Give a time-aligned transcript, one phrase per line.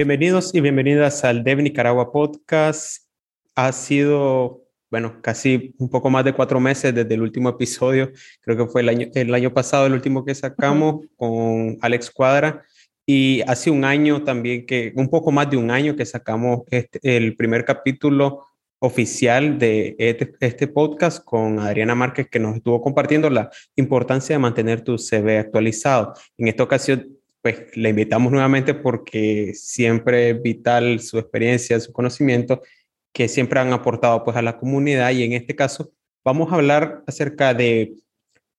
[0.00, 3.06] Bienvenidos y bienvenidas al Dev Nicaragua Podcast.
[3.54, 8.10] Ha sido, bueno, casi un poco más de cuatro meses desde el último episodio.
[8.40, 12.64] Creo que fue el año, el año pasado el último que sacamos con Alex Cuadra.
[13.04, 16.98] Y hace un año también que, un poco más de un año que sacamos este,
[17.02, 18.46] el primer capítulo
[18.78, 24.38] oficial de este, este, podcast con Adriana Márquez, que nos estuvo compartiendo la importancia de
[24.38, 26.14] mantener tu CV actualizado.
[26.38, 32.62] En esta ocasión pues le invitamos nuevamente porque siempre es vital su experiencia, su conocimiento,
[33.12, 35.90] que siempre han aportado pues a la comunidad y en este caso
[36.24, 37.94] vamos a hablar acerca de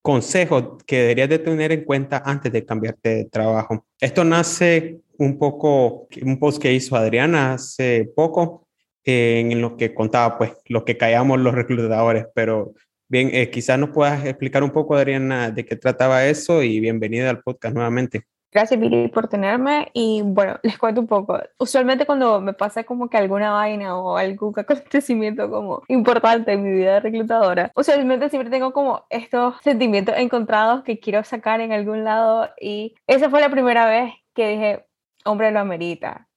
[0.02, 3.86] consejos que deberías de tener en cuenta antes de cambiarte de trabajo.
[3.99, 8.67] Esto nace un poco, un post que hizo Adriana hace poco,
[9.03, 12.73] en lo que contaba pues lo que callamos los reclutadores, pero
[13.08, 17.30] bien, eh, quizás nos puedas explicar un poco, Adriana, de qué trataba eso y bienvenida
[17.30, 18.25] al podcast nuevamente.
[18.52, 19.89] Gracias, Billy, por tenerme.
[19.94, 21.39] Y bueno, les cuento un poco.
[21.57, 26.72] Usualmente cuando me pasa como que alguna vaina o algún acontecimiento como importante en mi
[26.72, 32.03] vida de reclutadora, usualmente siempre tengo como estos sentimientos encontrados que quiero sacar en algún
[32.03, 32.49] lado.
[32.59, 34.85] Y esa fue la primera vez que dije,
[35.25, 36.27] hombre, lo amerita.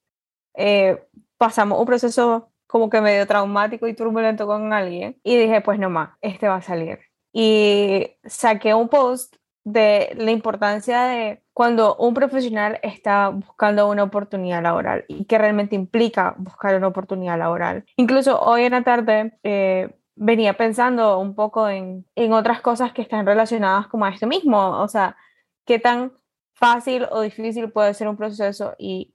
[0.55, 1.03] Eh,
[1.37, 5.91] pasamos un proceso como que medio traumático y turbulento con alguien y dije, pues no
[5.91, 7.01] más, este va a salir.
[7.33, 14.63] Y saqué un post de la importancia de cuando un profesional está buscando una oportunidad
[14.63, 17.85] laboral y que realmente implica buscar una oportunidad laboral.
[17.97, 23.03] Incluso hoy en la tarde eh, venía pensando un poco en, en otras cosas que
[23.03, 25.17] están relacionadas como a esto mismo, o sea,
[25.65, 26.13] qué tan
[26.55, 29.15] fácil o difícil puede ser un proceso y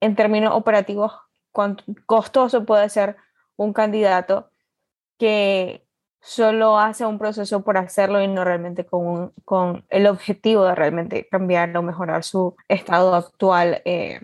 [0.00, 1.12] en términos operativos,
[1.52, 3.16] cuánto costoso puede ser
[3.56, 4.50] un candidato
[5.18, 5.86] que,
[6.22, 11.28] solo hace un proceso por hacerlo y no realmente con, con el objetivo de realmente
[11.28, 14.20] cambiar o mejorar su estado actual eh,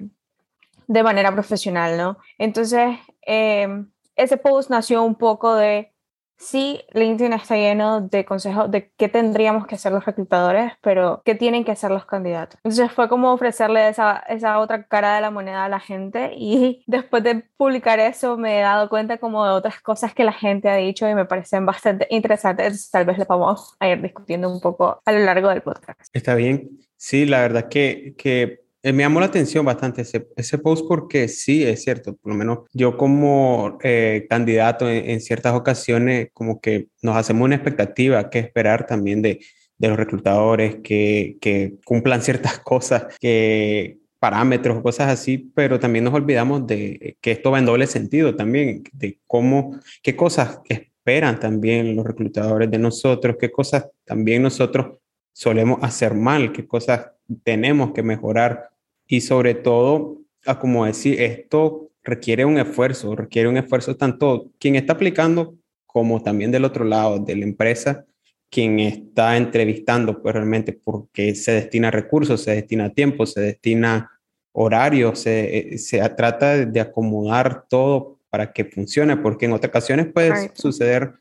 [0.87, 2.19] de manera profesional, ¿no?
[2.39, 5.93] Entonces, eh, ese post nació un poco de
[6.39, 11.35] sí, LinkedIn está lleno de consejos de qué tendríamos que hacer los reclutadores, pero qué
[11.35, 12.59] tienen que hacer los candidatos.
[12.65, 16.85] Entonces fue como ofrecerle esa, esa otra cara de la moneda a la gente y
[16.87, 20.69] después de publicar eso me he dado cuenta como de otras cosas que la gente
[20.69, 22.91] ha dicho y me parecen bastante interesantes.
[22.91, 26.09] Tal vez le vamos a ir discutiendo un poco a lo largo del podcast.
[26.13, 26.71] Está bien.
[26.97, 31.29] Sí, la verdad que, que eh, me llamó la atención bastante ese, ese, post porque
[31.29, 36.89] sí, es cierto, por lo menos yo como eh, candidato en, ciertas ocasiones como que
[37.03, 39.41] nos hacemos una expectativa que esperar también de,
[39.79, 46.15] de los reclutadores, que, que, cumplan ciertas cosas, que parámetros cosas así, pero también nos
[46.15, 51.97] olvidamos de que esto va en doble sentido también, de cómo, qué cosas esperan también
[51.97, 54.99] los reclutadores de nosotros, qué cosas también nosotros
[55.39, 57.13] solemos hacer mal, qué cosas
[57.45, 58.71] tenemos que mejorar.
[59.07, 64.75] Y sobre todo, a como decir, esto requiere un esfuerzo, requiere un esfuerzo tanto quien
[64.75, 65.55] está aplicando
[65.87, 68.05] como también del otro lado, de la empresa,
[68.51, 74.11] quien está entrevistando, pues realmente porque se destina recursos, se destina tiempo, se destina
[74.51, 80.51] horario, se, se trata de acomodar todo para que funcione, porque en otras ocasiones puede
[80.55, 81.13] suceder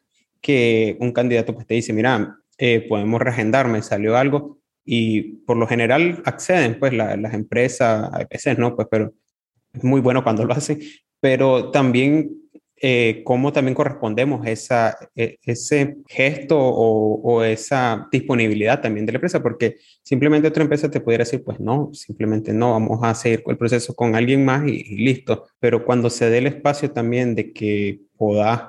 [0.42, 5.58] que un candidato pues te dice, mira, eh, podemos reagendar, me salió algo, y por
[5.58, 9.14] lo general acceden, pues las empresas, a veces no, pues, pero
[9.74, 10.80] es muy bueno cuando lo hacen,
[11.20, 12.32] pero también
[12.80, 19.42] eh, cómo también correspondemos esa, e, ese gesto o, esa disponibilidad también de la empresa,
[19.44, 23.58] porque simplemente otra empresa te pudiera decir, pues no, simplemente no, vamos a seguir el
[23.58, 27.52] proceso con alguien más y, y listo, pero cuando se dé el espacio también de
[27.52, 28.62] que puedas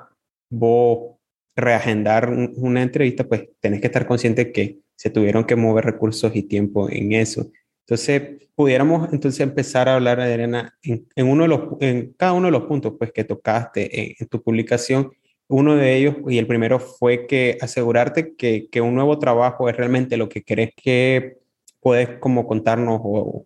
[0.49, 1.18] vos
[1.59, 6.43] reagendar una entrevista, pues tenés que estar consciente que se tuvieron que mover recursos y
[6.43, 7.49] tiempo en eso.
[7.89, 12.51] Entonces, pudiéramos entonces empezar a hablar, Adriana, en, uno de los, en cada uno de
[12.51, 15.11] los puntos pues, que tocaste en, tu publicación.
[15.47, 20.17] Uno de ellos, y el primero fue que asegurarte que, un nuevo trabajo es realmente
[20.17, 21.37] lo que querés, que
[21.79, 23.45] puedes como contarnos o,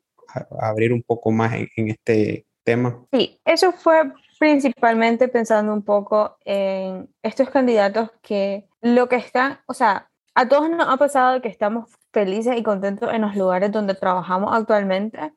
[0.60, 3.06] abrir un poco más en, en este tema.
[3.14, 4.12] Sí, eso fue
[4.44, 10.70] principalmente pensando un poco en estos candidatos que lo que están, o sea, a todos
[10.70, 15.32] nos ha pasado que estamos felices y contentos en los lugares donde trabajamos actualmente,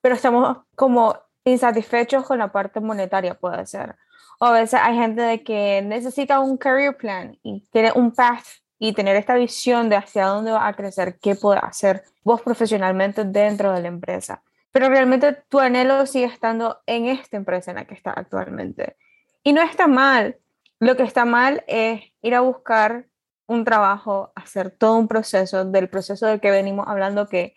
[0.00, 3.96] pero estamos como insatisfechos con la parte monetaria, puede ser.
[4.38, 8.46] O a veces hay gente de que necesita un career plan y tiene un path
[8.78, 13.22] y tener esta visión de hacia dónde va a crecer, qué puede hacer vos profesionalmente
[13.22, 14.42] dentro de la empresa.
[14.72, 18.96] Pero realmente tu anhelo sigue estando en esta empresa en la que está actualmente.
[19.42, 20.38] Y no está mal.
[20.78, 23.06] Lo que está mal es ir a buscar
[23.46, 27.54] un trabajo, hacer todo un proceso, del proceso del que venimos hablando, que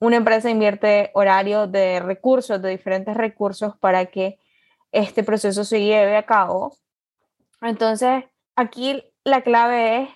[0.00, 4.40] una empresa invierte horario de recursos, de diferentes recursos para que
[4.92, 6.76] este proceso se lleve a cabo.
[7.62, 8.24] Entonces,
[8.56, 10.08] aquí la clave es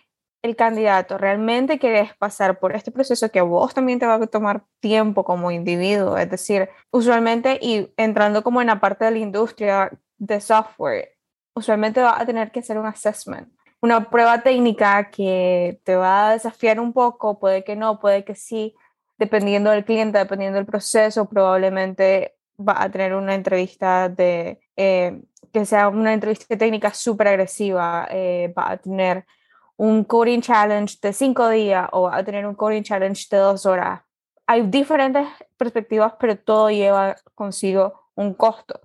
[0.42, 1.18] el candidato.
[1.18, 5.24] ¿Realmente quieres pasar por este proceso que a vos también te va a tomar tiempo
[5.24, 6.18] como individuo?
[6.18, 11.16] Es decir, usualmente, y entrando como en la parte de la industria de software,
[11.54, 13.48] usualmente va a tener que hacer un assessment,
[13.80, 18.34] una prueba técnica que te va a desafiar un poco, puede que no, puede que
[18.34, 18.74] sí,
[19.18, 25.20] dependiendo del cliente, dependiendo del proceso, probablemente va a tener una entrevista de, eh,
[25.52, 29.26] que sea una entrevista técnica súper agresiva, eh, va a tener
[29.76, 34.02] un coding challenge de cinco días o a tener un coding challenge de dos horas.
[34.46, 35.26] Hay diferentes
[35.56, 38.80] perspectivas, pero todo lleva consigo un costo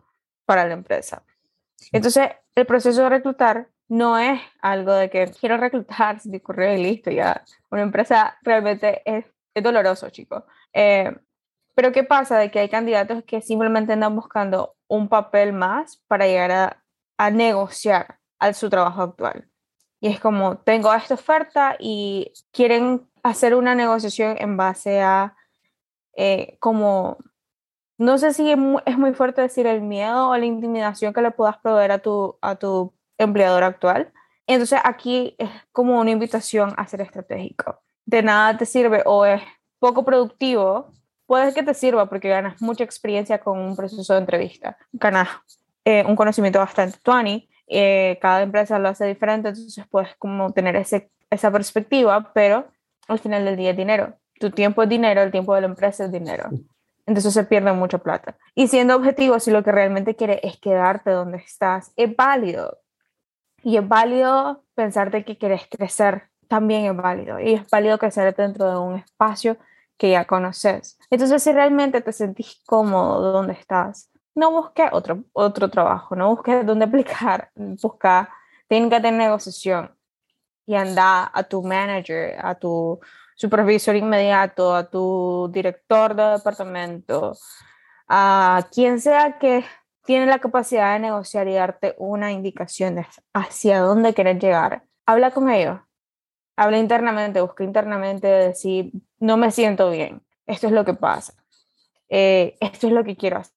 [0.46, 1.24] para la empresa.
[1.92, 6.84] Entonces, el proceso de reclutar no es algo de que quiero reclutar, si correo y
[6.84, 7.44] listo, ya.
[7.70, 9.26] Una empresa realmente es
[9.58, 10.44] es doloroso, chicos.
[10.72, 11.16] Eh,
[11.74, 12.38] pero ¿qué pasa?
[12.38, 16.84] De que hay candidatos que simplemente andan buscando un papel más para llegar a,
[17.18, 19.50] a negociar a su trabajo actual.
[20.00, 25.36] Y es como, tengo esta oferta y quieren hacer una negociación en base a
[26.16, 27.18] eh, como,
[27.98, 31.58] no sé si es muy, fuerte decir el miedo o la intimidación que le puedas
[31.58, 34.12] proveer a tu, a tu empleador actual.
[34.46, 39.42] Entonces aquí es como una invitación a ser estratégico de nada te sirve o es
[39.80, 40.92] poco productivo,
[41.28, 45.28] puede que te sirva porque ganas mucha experiencia con un proceso de entrevista, ganas
[45.86, 50.76] eh, un conocimiento bastante tuani, eh, cada empresa lo hace diferente, entonces puedes como tener
[50.76, 52.68] ese, esa perspectiva, pero
[53.08, 54.14] al final del día es dinero.
[54.40, 56.50] Tu tiempo es dinero, el tiempo de la empresa es dinero.
[57.06, 58.38] Entonces se pierde mucha plata.
[58.54, 62.80] Y siendo objetivo, si lo que realmente quieres es quedarte donde estás, es válido.
[63.64, 68.70] Y es válido pensarte que quieres crecer también es válido y es válido crecer dentro
[68.70, 69.58] de un espacio
[69.98, 70.98] que ya conoces.
[71.10, 76.66] Entonces, si realmente te sentís cómodo donde estás, no busques otro, otro trabajo, no busques
[76.66, 78.30] dónde aplicar, busca
[78.68, 79.98] técnicas de negociación
[80.66, 83.00] y anda a tu manager, a tu
[83.36, 87.36] supervisor inmediato, a tu director de departamento,
[88.08, 89.66] a quien sea que
[90.06, 94.84] tiene la capacidad de negociar y darte una indicación de hacia dónde quieres llegar.
[95.06, 95.80] Habla con ellos,
[96.56, 101.34] habla internamente, busca internamente, decir, no me siento bien, esto es lo que pasa,
[102.10, 103.57] eh, esto es lo que quiero hacer.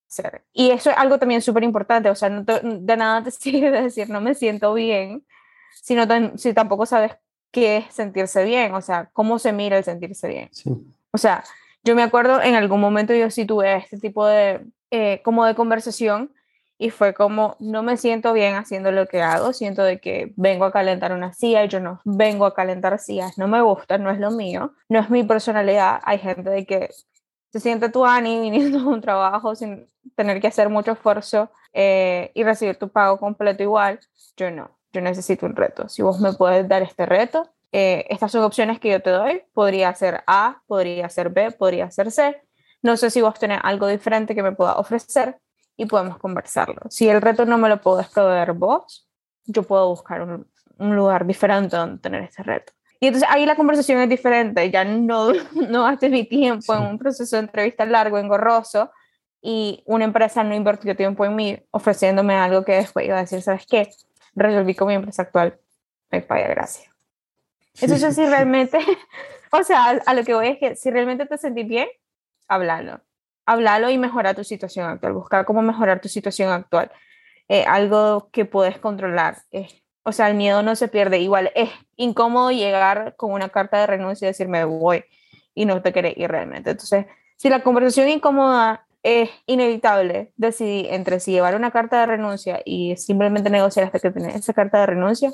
[0.52, 4.10] Y eso es algo también súper importante, o sea, no de nada te sirve decir,
[4.10, 5.24] no me siento bien,
[5.82, 6.04] sino
[6.36, 7.12] si tampoco sabes
[7.50, 10.50] qué es sentirse bien, o sea, cómo se mira el sentirse bien.
[11.12, 11.44] O sea,
[11.82, 15.54] yo me acuerdo en algún momento yo sí tuve este tipo de, eh, como de
[15.54, 16.32] conversación
[16.78, 20.64] y fue como, no me siento bien haciendo lo que hago, siento de que vengo
[20.64, 24.10] a calentar una silla y yo no vengo a calentar sillas, no me gusta, no
[24.10, 26.88] es lo mío, no es mi personalidad, hay gente de que
[27.52, 32.30] se siente tu Ani viniendo a un trabajo sin tener que hacer mucho esfuerzo eh,
[32.34, 34.00] y recibir tu pago completo igual,
[34.36, 38.32] yo no, yo necesito un reto, si vos me puedes dar este reto, eh, estas
[38.32, 42.42] son opciones que yo te doy, podría ser A, podría ser B, podría ser C,
[42.82, 45.38] no sé si vos tenés algo diferente que me pueda ofrecer,
[45.80, 46.82] y podemos conversarlo.
[46.90, 49.08] Si el reto no me lo puedes proveer vos,
[49.46, 52.74] yo puedo buscar un, un lugar diferente donde tener ese reto.
[53.00, 55.32] Y entonces ahí la conversación es diferente, ya no,
[55.68, 58.90] no gastes mi tiempo en un proceso de entrevista largo, engorroso,
[59.42, 63.40] y una empresa no invirtió tiempo en mí ofreciéndome algo que después iba a decir,
[63.40, 63.88] ¿sabes qué?
[64.34, 65.58] Resolví con mi empresa actual,
[66.10, 66.88] me paga gracias.
[67.80, 68.78] Entonces, si realmente,
[69.52, 71.88] o sea, a lo que voy es que si realmente te sentís bien,
[72.48, 73.00] háblalo
[73.50, 76.90] hablarlo y mejorar tu situación actual, buscar cómo mejorar tu situación actual.
[77.48, 79.38] Eh, algo que puedes controlar.
[80.02, 81.18] O sea, el miedo no se pierde.
[81.18, 85.04] Igual es incómodo llegar con una carta de renuncia y decirme voy
[85.54, 86.70] y no te querés ir realmente.
[86.70, 92.60] Entonces, si la conversación incómoda es inevitable, decidí entre si llevar una carta de renuncia
[92.64, 95.32] y simplemente negociar hasta que tenés esa carta de renuncia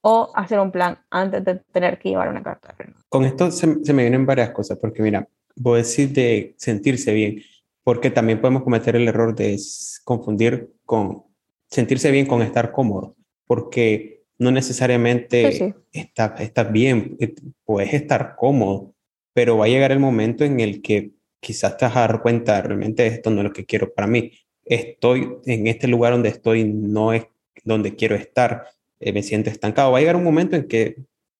[0.00, 3.06] o hacer un plan antes de tener que llevar una carta de renuncia.
[3.08, 7.42] Con esto se, se me vienen varias cosas, porque mira, vos decís de sentirse bien
[7.84, 9.58] porque también podemos cometer el error de
[10.04, 11.24] confundir con
[11.68, 13.16] sentirse bien con estar cómodo,
[13.52, 17.34] porque no necesariamente Estás, bien, eh,
[17.66, 18.94] puedes estar cómodo,
[19.34, 22.62] pero va a llegar el momento en el que quizás te vas a dar cuenta,
[22.62, 24.32] realmente esto no es lo que quiero para mí,
[24.64, 27.26] estoy en este lugar donde estoy, no es
[27.62, 28.68] donde quiero estar,
[29.00, 30.96] eh, me siento estancado, va a llegar un momento en que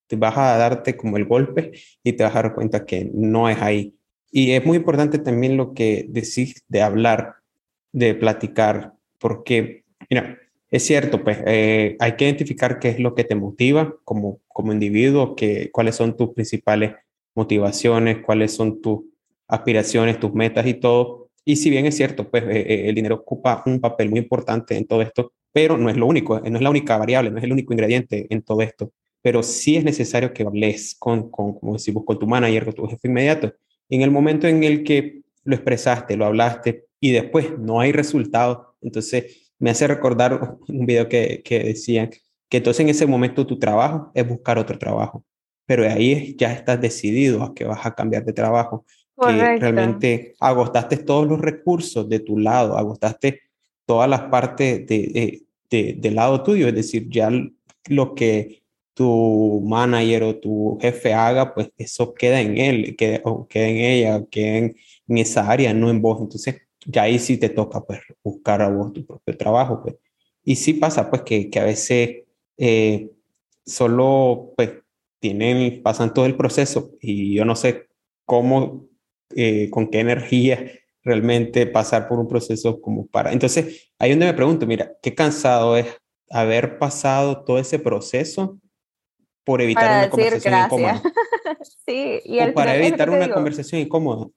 [0.07, 1.73] te vas a darte como el golpe
[2.05, 3.95] y te vas a dar cuenta que no es ahí.
[4.31, 7.37] Y es muy importante también lo que decís de hablar,
[7.91, 10.42] de platicar, porque, mira,
[10.73, 14.73] es cierto, pues eh, hay que identificar qué es lo que te motiva como, como
[14.73, 16.95] individuo, que, cuáles son tus principales
[17.35, 19.01] motivaciones, cuáles son tus
[19.47, 21.29] aspiraciones, tus metas y todo.
[21.45, 24.75] Y si bien es cierto, pues eh, eh, el dinero ocupa un papel muy importante
[24.75, 27.45] en todo esto, pero no es lo único, no es la única variable, no es
[27.45, 28.93] el único ingrediente en todo esto.
[29.21, 32.87] Pero sí es necesario que hables con, con como decimos, con tu manager, con tu
[32.87, 33.53] jefe inmediato.
[33.91, 38.75] En el momento en el que lo expresaste, lo hablaste y después no hay resultado,
[38.81, 42.11] entonces me hace recordar un video que, que decían
[42.49, 45.25] que entonces en ese momento tu trabajo es buscar otro trabajo,
[45.65, 48.85] pero ahí ya estás decidido a que vas a cambiar de trabajo,
[49.17, 53.41] que realmente agotaste todos los recursos de tu lado, agotaste
[53.87, 57.31] todas las partes de, de, del lado tuyo, es decir, ya
[57.89, 58.63] lo que
[58.95, 63.77] tu manager o tu jefe haga, pues eso queda en él, queda, o queda en
[63.77, 64.77] ella, queda en,
[65.09, 66.21] en esa área, no en vos.
[66.21, 69.97] Entonces, ya ahí sí te toca pues buscar a vos tu propio trabajo, pues.
[70.45, 72.25] Y sí pasa pues que, que a veces
[72.57, 73.11] eh,
[73.65, 74.71] solo pues
[75.21, 77.89] tienen, pasan todo el proceso y yo no sé
[78.25, 78.87] cómo,
[79.37, 80.73] eh, con qué energía
[81.05, 83.33] realmente pasar por un proceso como para...
[83.33, 85.87] Entonces, ahí donde me pregunto, mira, qué cansado es
[86.31, 88.59] haber pasado todo ese proceso
[89.45, 91.03] por evitar una conversación incómoda.
[91.87, 94.29] sí, y o para evitar una conversación incómoda.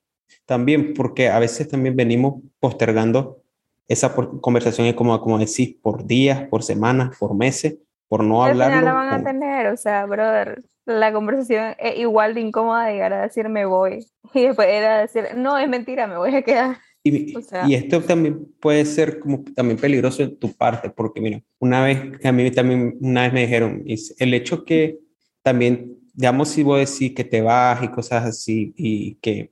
[0.45, 3.41] También porque a veces también venimos postergando
[3.87, 7.77] esa conversación como, como decís, por días, por semanas, por meses,
[8.07, 8.71] por no hablar.
[8.71, 12.85] Al final la van a tener, o sea, brother, la conversación es igual de incómoda
[12.85, 14.05] de llegar a decir me voy.
[14.33, 16.77] Y después era decir, no, es mentira, me voy a quedar.
[17.03, 17.33] Y,
[17.67, 22.25] y, esto también puede ser como también peligroso en tu parte, porque mira, una vez,
[22.25, 24.97] a mí también una vez me dijeron, el hecho que
[25.43, 29.51] también, digamos, si vos decís que te vas y cosas así, y que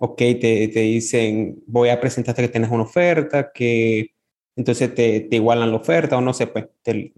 [0.00, 4.12] ok, te, te dicen, voy a presentarte que tienes una oferta, que
[4.56, 7.12] entonces te, te igualan la oferta o no sé, pues te,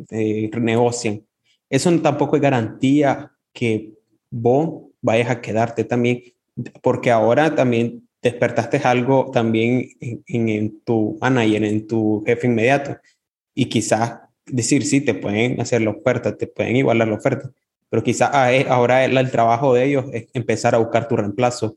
[0.61, 1.25] negocian.
[1.71, 3.95] Eso tampoco es garantía que
[4.31, 6.23] vos vayas a quedarte también,
[6.83, 12.97] porque ahora también despertaste algo también en, en, tu manager, en tu jefe inmediato.
[13.55, 17.53] Y quizás decir, sí, te pueden hacer la oferta, te pueden igualar la oferta,
[17.89, 21.77] pero quizás ah, ahora el, el trabajo de ellos es empezar a buscar tu reemplazo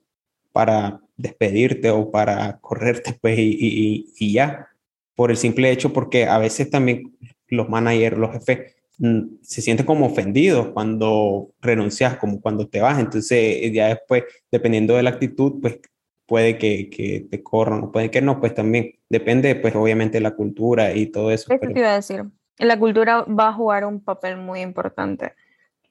[0.55, 4.69] para despedirte o para correrte pues y, y, ya,
[5.13, 7.13] por el simple hecho porque a veces también
[7.49, 12.99] los managers, los jefes mm, se sienten como ofendidos cuando renuncias, como cuando te vas,
[12.99, 15.79] entonces ya después, dependiendo de la actitud, pues
[16.25, 20.23] puede que, que te corran o puede que no, pues también depende pues obviamente de
[20.23, 21.49] la cultura y todo eso.
[21.49, 22.23] ¿Qué te iba a decir?
[22.59, 25.33] La cultura va a jugar un papel muy importante.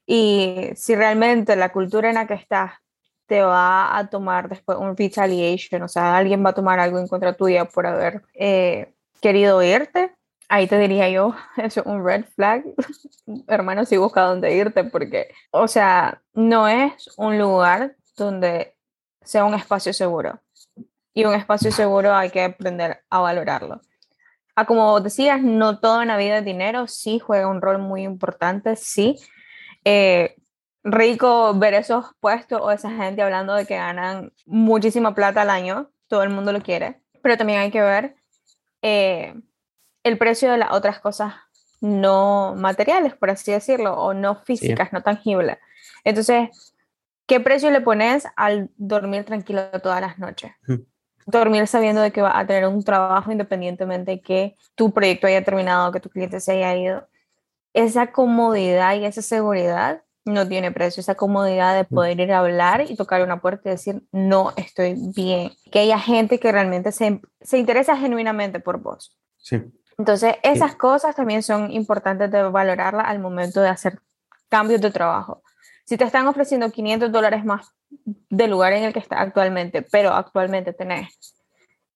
[0.06, 2.72] Y si realmente la cultura en la que estás
[3.26, 7.08] te va a tomar después un retaliation, o sea, alguien va a tomar algo en
[7.08, 10.14] contra tuya por haber eh, querido irte,
[10.48, 12.64] ahí te diría yo, es un red flag,
[13.48, 18.76] hermano, si busca dónde irte, porque, o sea, no es un lugar donde
[19.22, 20.40] sea un espacio seguro.
[21.16, 23.80] Y un espacio seguro hay que aprender a valorarlo.
[24.56, 28.74] Ah, como decías, no todo en vida es dinero, sí juega un rol muy importante,
[28.76, 29.16] sí.
[29.84, 30.36] Eh,
[30.84, 35.90] rico ver esos puestos o esa gente hablando de que ganan muchísima plata al año,
[36.08, 38.14] todo el mundo lo quiere, pero también hay que ver
[38.82, 39.34] eh,
[40.04, 41.34] el precio de las otras cosas
[41.80, 45.58] no materiales, por así decirlo, o no físicas, no tangibles.
[46.04, 46.74] Entonces,
[47.26, 50.52] ¿qué precio le pones al dormir tranquilo todas las noches?
[51.26, 55.44] Dormir sabiendo de que va a tener un trabajo independientemente de que tu proyecto haya
[55.44, 57.08] terminado, que tu cliente se haya ido.
[57.72, 61.94] Esa comodidad y esa seguridad no tiene precio, esa comodidad de mm.
[61.94, 65.52] poder ir a hablar y tocar una puerta y decir, no estoy bien.
[65.70, 69.18] Que haya gente que realmente se, se interesa genuinamente por vos.
[69.38, 69.62] Sí.
[69.98, 74.00] Entonces, esas cosas también son importantes de valorarla al momento de hacer
[74.48, 75.42] cambios de trabajo.
[75.84, 77.72] Si te están ofreciendo 500 dólares más
[78.30, 81.36] del lugar en el que estás actualmente, pero actualmente tenés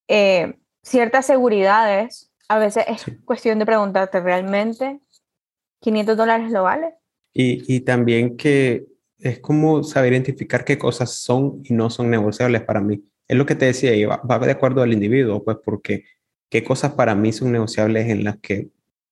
[0.06, 5.00] eh, ciertas seguridades, a veces es cuestión de preguntarte, ¿realmente
[5.80, 6.94] 500 dólares lo vale?
[7.32, 8.86] Y, y, también que
[9.18, 13.02] es como saber identificar qué cosas son y no son negociables para mí.
[13.26, 16.04] Es lo que te decía, y va, va de acuerdo al individuo, pues porque
[16.48, 18.68] qué cosas para mí son negociables en las que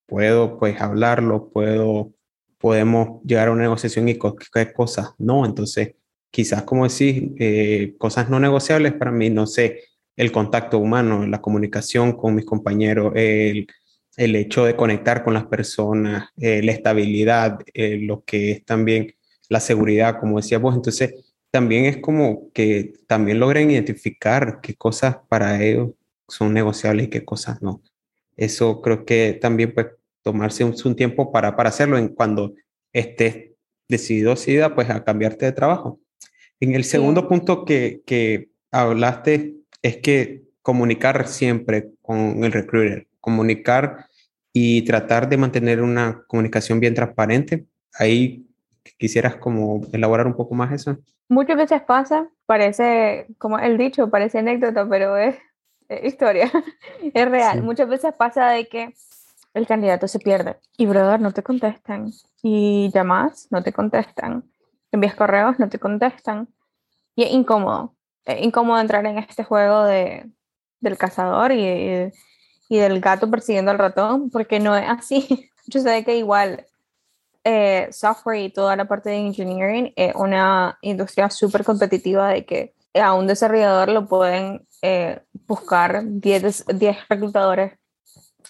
[0.06, 2.12] puedo pues hablarlo, puedo,
[2.58, 4.18] podemos llegar a una negociación y
[4.52, 5.44] qué cosas no.
[5.44, 5.94] Entonces,
[6.30, 9.82] quizás como decís, eh, cosas no negociables para mí, no sé,
[10.16, 13.66] el contacto humano, la comunicación con mis compañeros, el
[14.16, 19.14] el hecho de conectar con las personas, eh, la estabilidad, eh, lo que es también
[19.48, 20.74] la seguridad, como decías vos.
[20.74, 21.14] Entonces,
[21.50, 25.90] también es como que también logren identificar qué cosas para ellos
[26.28, 27.82] son negociables y qué cosas no.
[28.36, 29.88] Eso creo que también pues
[30.22, 32.54] tomarse un, tiempo para, para hacerlo en cuando
[32.92, 33.50] estés
[33.88, 36.00] decidido, decidida, pues a cambiarte de trabajo.
[36.60, 44.06] En el segundo punto que, que hablaste es que comunicar siempre con el recruiter, comunicar
[44.52, 47.66] y tratar de mantener una comunicación bien transparente.
[47.98, 48.46] Ahí
[48.98, 50.96] quisieras como elaborar un poco más eso.
[51.28, 55.34] Muchas veces pasa, parece como el dicho, parece anécdota, pero es,
[56.04, 56.48] historia,
[57.14, 57.64] es real.
[57.64, 58.94] Muchas veces pasa de que
[59.54, 62.12] el candidato se pierde y, brother, no te contestan.
[62.44, 64.44] Y llamas, no te contestan.
[64.92, 66.48] Envías correos, no te contestan.
[67.16, 67.96] Y es incómodo.
[68.24, 70.30] Es incómodo entrar en este juego de,
[70.78, 72.12] del cazador y, y,
[72.68, 75.50] del gato persiguiendo al ratón, porque no es así.
[75.66, 76.66] Yo sé que igual
[77.44, 82.74] eh, software y toda la parte de engineering es una industria súper competitiva de que
[82.94, 87.78] a un desarrollador lo pueden eh, buscar 10, 10 reclutadores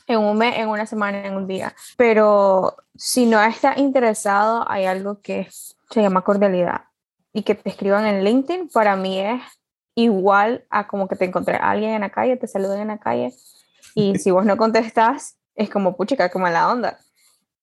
[0.06, 1.74] en un mes, en una semana, en un día.
[1.96, 5.48] Pero si no está interesado, hay algo que
[5.90, 6.84] se llama cordialidad.
[7.32, 9.42] Y que te escriban en LinkedIn, para mí es
[9.94, 12.98] igual a como que te encontré a alguien en la calle, te saluden en la
[12.98, 13.34] calle.
[13.96, 17.00] Y si vos no contestas, es como, puchica, como la onda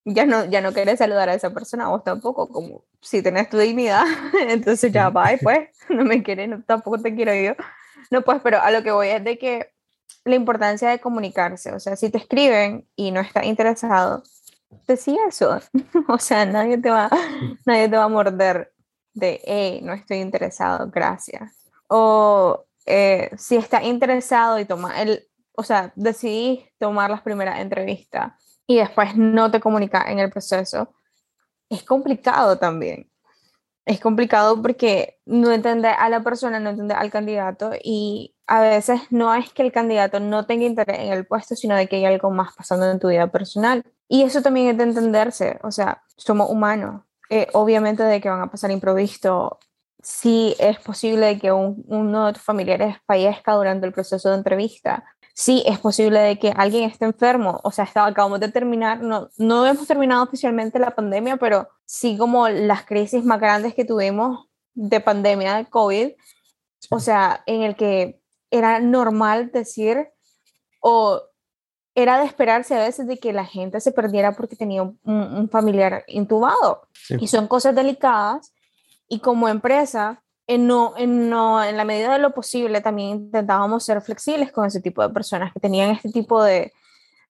[0.06, 3.58] ya no, ya no querés saludar a esa persona, vos tampoco, como si tenés tu
[3.58, 4.04] dignidad,
[4.48, 7.54] entonces ya va, y pues, no me quieres, no, tampoco te quiero yo.
[8.12, 9.72] No, pues, pero a lo que voy es de que
[10.26, 14.24] la importancia de comunicarse, o sea, si te escriben y no estás interesado,
[14.88, 15.60] decía eso,
[16.08, 17.10] o sea, nadie te va,
[17.66, 18.74] nadie te va a morder
[19.14, 21.70] de, hey, no estoy interesado, gracias.
[21.88, 28.34] O eh, si estás interesado y toma el, o sea, decidís tomar las primeras entrevistas
[28.68, 30.94] y después no te comunica en el proceso,
[31.70, 33.10] es complicado también.
[33.86, 39.02] Es complicado porque no entiende a la persona, no entiende al candidato y a veces
[39.10, 42.06] no es que el candidato no tenga interés en el puesto, sino de que hay
[42.06, 43.84] algo más pasando en tu vida personal.
[44.08, 47.04] Y eso también es de entenderse, o sea, somos humanos.
[47.30, 49.60] Eh, obviamente de que van a pasar improvisto,
[50.02, 55.64] si es posible que uno de tus familiares fallezca durante el proceso de entrevista, sí
[55.66, 59.88] es posible de que alguien esté enfermo, o sea, acabamos de terminar, no, no hemos
[59.88, 65.56] terminado oficialmente la pandemia, pero sí como las crisis más grandes que tuvimos de pandemia
[65.56, 66.12] de COVID,
[66.90, 70.10] o sea, en el que era normal decir
[70.80, 71.22] o
[71.96, 76.04] era de esperarse a veces de que la gente se perdiera porque tenía un, familiar
[76.08, 76.88] intubado.
[77.20, 78.54] Y son cosas delicadas
[79.08, 83.86] y como empresa en, no, en, no, en la medida de lo posible también intentábamos
[83.86, 86.74] ser flexibles con ese tipo de personas que tenían este tipo de,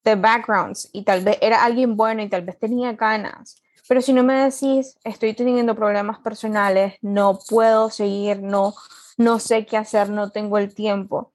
[0.03, 3.61] de backgrounds y tal vez era alguien bueno y tal vez tenía ganas.
[3.87, 8.73] Pero si no me decís, estoy teniendo problemas personales, no puedo seguir, no,
[9.17, 11.33] no sé qué hacer, no tengo el tiempo,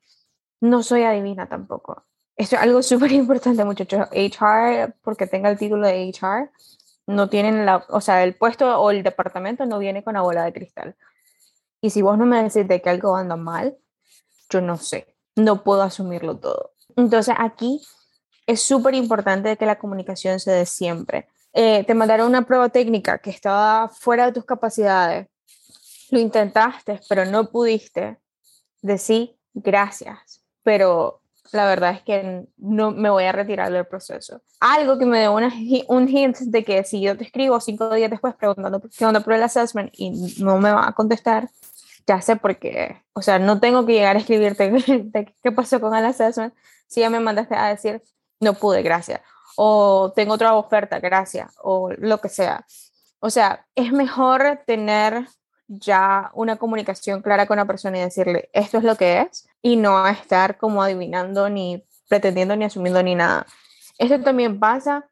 [0.60, 2.04] no soy adivina tampoco.
[2.36, 4.08] Esto es algo súper importante, muchachos.
[4.12, 6.50] HR, porque tenga el título de HR,
[7.06, 10.44] no tienen la, o sea, el puesto o el departamento no viene con la bola
[10.44, 10.96] de cristal.
[11.80, 13.76] Y si vos no me decís de que algo anda mal,
[14.50, 16.72] yo no sé, no puedo asumirlo todo.
[16.96, 17.80] Entonces aquí
[18.46, 21.28] es súper importante que la comunicación se dé siempre.
[21.52, 25.28] Eh, te mandaron una prueba técnica que estaba fuera de tus capacidades,
[26.10, 28.18] lo intentaste, pero no pudiste,
[28.82, 31.20] decir gracias, pero
[31.52, 34.42] la verdad es que no me voy a retirar del proceso.
[34.60, 35.52] Algo que me dé una,
[35.88, 39.32] un hint de que si yo te escribo cinco días después preguntando qué onda por
[39.32, 40.10] el assessment y
[40.42, 41.48] no me va a contestar,
[42.08, 43.02] ya sé por qué.
[43.12, 44.72] O sea, no tengo que llegar a escribirte
[45.42, 46.54] qué pasó con el assessment
[46.88, 48.02] si ya me mandaste a decir
[48.40, 49.20] no pude, gracias.
[49.56, 51.54] O tengo otra oferta, gracias.
[51.62, 52.64] O lo que sea.
[53.20, 55.26] O sea, es mejor tener
[55.66, 59.76] ya una comunicación clara con la persona y decirle esto es lo que es y
[59.76, 63.46] no estar como adivinando ni pretendiendo ni asumiendo ni nada.
[63.98, 65.10] Esto también pasa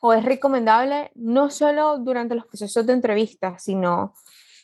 [0.00, 4.14] o es recomendable no solo durante los procesos de entrevistas, sino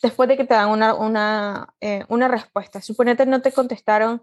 [0.03, 2.81] después de que te dan una, una, eh, una respuesta.
[2.81, 4.23] Suponete no te contestaron,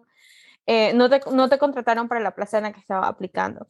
[0.66, 3.68] eh, no, te, no te contrataron para la plaza en la que estaba aplicando.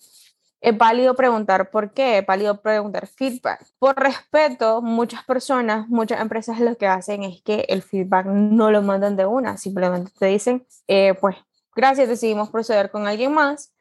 [0.60, 3.64] Es válido preguntar por qué, es válido preguntar feedback.
[3.78, 8.82] Por respeto, muchas personas, muchas empresas lo que hacen es que el feedback no lo
[8.82, 11.36] mandan de una, simplemente te dicen, eh, pues
[11.76, 13.72] gracias, decidimos proceder con alguien más.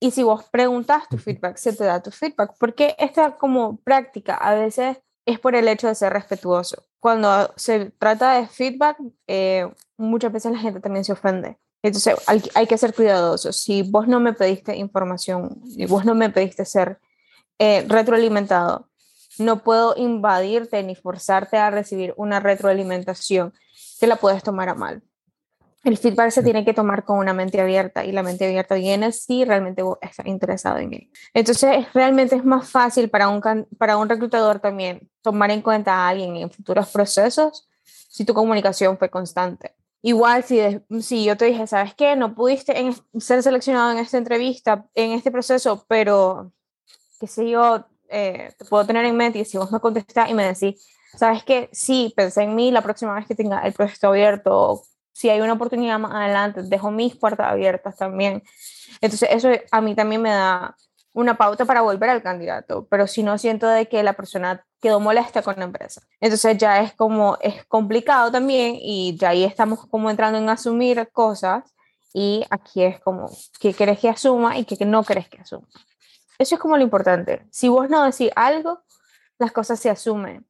[0.00, 4.34] Y si vos preguntas tu feedback, se te da tu feedback, porque esta como práctica
[4.34, 6.84] a veces es por el hecho de ser respetuoso.
[7.00, 11.58] Cuando se trata de feedback, eh, muchas veces la gente también se ofende.
[11.82, 13.56] Entonces hay, que ser cuidadosos.
[13.56, 17.00] Si vos no me pediste información, y vos no me pediste ser
[17.58, 18.88] eh, retroalimentado,
[19.38, 23.52] no puedo invadirte ni forzarte a recibir una retroalimentación
[24.00, 25.02] que la puedes tomar a mal.
[25.88, 29.12] El feedback se tiene que tomar con una mente abierta y la mente abierta viene
[29.12, 31.10] si realmente está interesado en él.
[31.32, 33.40] Entonces, realmente es más fácil para un,
[33.78, 38.98] para un reclutador también tomar en cuenta a alguien en futuros procesos si tu comunicación
[38.98, 39.74] fue constante.
[40.02, 40.60] Igual si,
[41.00, 42.16] si yo te dije, ¿sabes qué?
[42.16, 46.52] No pudiste en, ser seleccionado en esta entrevista, en este proceso, pero
[47.20, 50.34] qué sé yo, eh, te puedo tener en mente y si vos me contestás y
[50.34, 51.68] me decís, ¿sabes qué?
[51.72, 54.82] Sí, pensé en mí la próxima vez que tenga el proyecto abierto
[55.16, 58.42] si hay una oportunidad más adelante, dejo mis puertas abiertas también.
[59.00, 60.76] Entonces, eso a mí también me da
[61.14, 65.00] una pauta para volver al candidato, pero si no siento de que la persona quedó
[65.00, 66.02] molesta con la empresa.
[66.20, 71.08] Entonces ya es como, es complicado también y ya ahí estamos como entrando en asumir
[71.10, 71.64] cosas
[72.12, 75.66] y aquí es como, ¿qué querés que asuma y qué no querés que asuma?
[76.38, 77.46] Eso es como lo importante.
[77.50, 78.82] Si vos no decís algo,
[79.38, 80.46] las cosas se asumen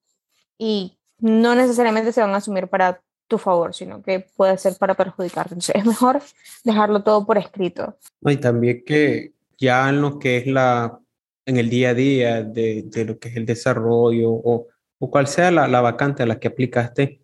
[0.59, 4.95] y no necesariamente se van a asumir para tu favor, sino que puede ser para
[4.95, 5.55] perjudicarte.
[5.55, 6.21] Entonces es mejor
[6.65, 7.97] dejarlo todo por escrito.
[8.23, 10.99] y también que ya en lo que es la,
[11.45, 14.67] en el día a día de, de lo que es el desarrollo o,
[14.99, 17.21] o cual sea la, la, vacante a la que aplicaste,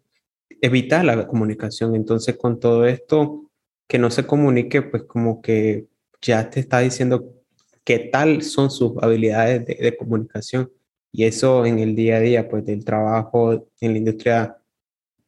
[0.60, 1.94] evitar la comunicación.
[1.94, 3.50] Entonces con todo esto,
[3.88, 5.86] que no se comunique, pues como que
[6.20, 7.34] ya te está diciendo
[7.84, 10.70] qué tal son sus habilidades de, de comunicación.
[11.12, 14.61] Y eso en el día a día, pues del trabajo en la industria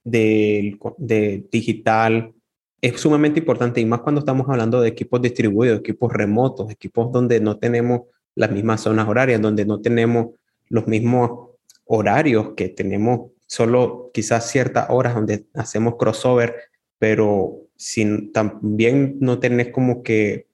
[0.04, 2.32] de, de digital
[2.80, 7.40] es sumamente importante y más cuando estamos hablando de equipos distribuidos, equipos remotos, equipos donde
[7.40, 8.02] no tenemos
[8.34, 10.34] las mismas zonas horarias, donde no tenemos
[10.68, 11.50] los mismos
[11.86, 16.54] horarios que tenemos solo quizás ciertas horas donde hacemos crossover,
[16.98, 20.46] pero sin también no tenés como que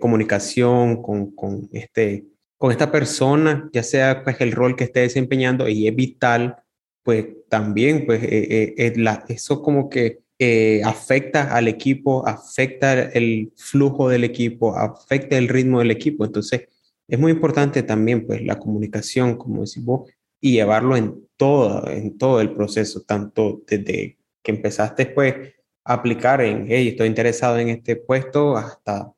[0.00, 2.24] comunicación con, con, este,
[2.56, 6.61] con esta persona, ya sea pues el rol que esté desempeñando y es vital
[7.02, 13.52] pues también, pues eh, eh, la, eso como que eh, afecta al equipo, afecta el
[13.56, 16.24] flujo del equipo, afecta el ritmo del equipo.
[16.24, 16.68] Entonces,
[17.08, 20.10] es muy importante también, pues, la comunicación, como decís vos,
[20.40, 26.40] y llevarlo en todo, en todo el proceso, tanto desde que empezaste, pues, a aplicar
[26.40, 29.12] en, hey, estoy interesado en este puesto, hasta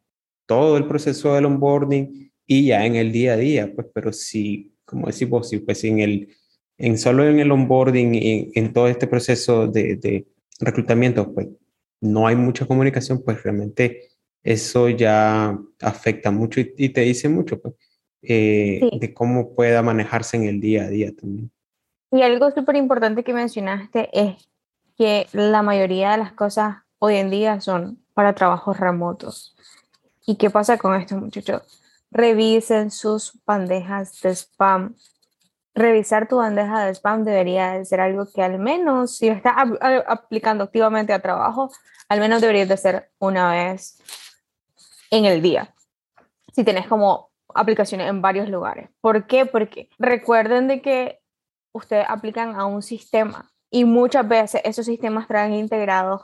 [0.46, 4.74] todo el proceso del onboarding y ya en el día a día, pues, pero si,
[4.84, 6.28] como decís vos, si pues en el
[6.84, 10.26] en solo en el onboarding y en todo este proceso de, de,
[10.60, 11.48] reclutamiento, pues
[12.00, 14.10] no hay mucha comunicación, pues realmente
[14.42, 17.74] eso ya afecta mucho y, te dice mucho pues,
[18.20, 21.50] eh, de cómo pueda manejarse en el día a día también.
[22.12, 24.46] Y algo súper importante que mencionaste es
[24.98, 29.56] que la mayoría de las cosas hoy en día son para trabajos remotos.
[30.26, 31.62] ¿Y qué pasa con estos muchachos?
[32.10, 34.94] Revisen sus bandejas de spam
[35.74, 39.54] revisar tu bandeja de spam debería ser algo que al menos, si estás
[40.06, 41.70] aplicando activamente a trabajo,
[42.08, 43.98] al menos deberías de hacer una vez
[45.10, 45.74] en el día.
[46.52, 48.90] Si tienes como aplicaciones en varios lugares.
[49.00, 49.46] ¿Por qué?
[49.46, 51.20] Porque recuerden de que
[51.72, 56.22] ustedes aplican a un sistema y muchas veces esos sistemas traen integrados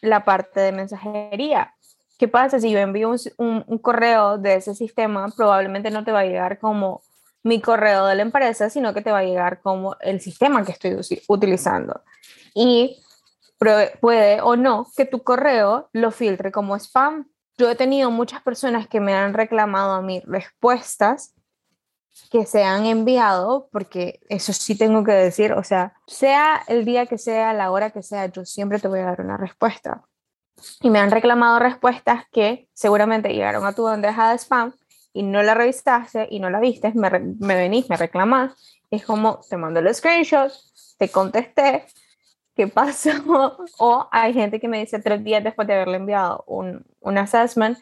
[0.00, 1.74] la parte de mensajería.
[2.18, 5.28] ¿Qué pasa si yo envío un, un correo de ese sistema?
[5.36, 7.02] Probablemente no te va a llegar como
[7.48, 10.72] mi correo de la empresa, sino que te va a llegar como el sistema que
[10.72, 12.02] estoy utilizando.
[12.54, 13.02] Y
[14.00, 17.28] puede o no que tu correo lo filtre como spam.
[17.56, 21.34] Yo he tenido muchas personas que me han reclamado a mí respuestas
[22.30, 27.06] que se han enviado, porque eso sí tengo que decir, o sea, sea el día
[27.06, 30.04] que sea, la hora que sea, yo siempre te voy a dar una respuesta.
[30.80, 34.74] Y me han reclamado respuestas que seguramente llegaron a tu bandeja de spam
[35.12, 39.40] y no la revisaste y no la viste, me, me venís, me reclamás, es como
[39.48, 40.52] te mando el screenshot,
[40.98, 41.86] te contesté,
[42.54, 43.10] ¿qué pasó?
[43.78, 47.78] o hay gente que me dice tres días después de haberle enviado un, un assessment,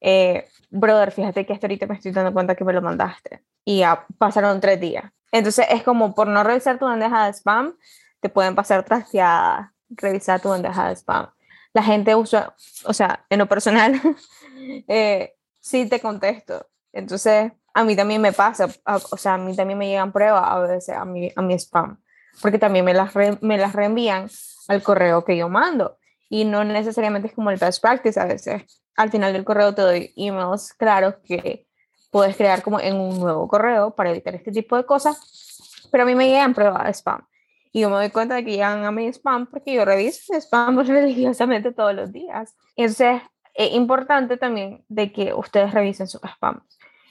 [0.00, 3.78] eh, brother, fíjate que hasta ahorita me estoy dando cuenta que me lo mandaste y
[3.80, 5.04] ya pasaron tres días.
[5.32, 7.76] Entonces es como por no revisar tu bandeja de spam,
[8.20, 11.30] te pueden pasar trasteadas, revisar tu bandeja de spam.
[11.72, 14.00] La gente usa, o sea, en lo personal,
[14.88, 15.35] eh,
[15.66, 16.66] sí te contesto.
[16.92, 20.60] Entonces, a mí también me pasa, o sea, a mí también me llegan pruebas a
[20.60, 22.00] veces a mi, a mi spam,
[22.40, 24.28] porque también me las, me las reenvían
[24.68, 25.98] al correo que yo mando.
[26.28, 28.62] Y no necesariamente es como el best practice a veces.
[28.96, 31.66] Al final del correo te doy emails claros que
[32.10, 35.88] puedes crear como en un nuevo correo para evitar este tipo de cosas.
[35.90, 37.26] Pero a mí me llegan pruebas de spam.
[37.72, 40.40] Y yo me doy cuenta de que llegan a mi spam porque yo reviso mi
[40.40, 42.54] spam religiosamente todos los días.
[42.74, 43.20] Entonces,
[43.56, 46.62] es importante también de que ustedes revisen sus spam.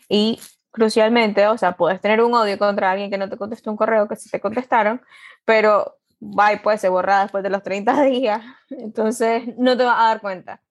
[0.07, 0.39] Y
[0.71, 4.07] crucialmente, o sea, puedes tener un odio contra alguien que no te contestó un correo
[4.07, 5.01] que sí te contestaron,
[5.45, 8.41] pero bye, pues se borra después de los 30 días.
[8.69, 10.61] Entonces no te vas a dar cuenta.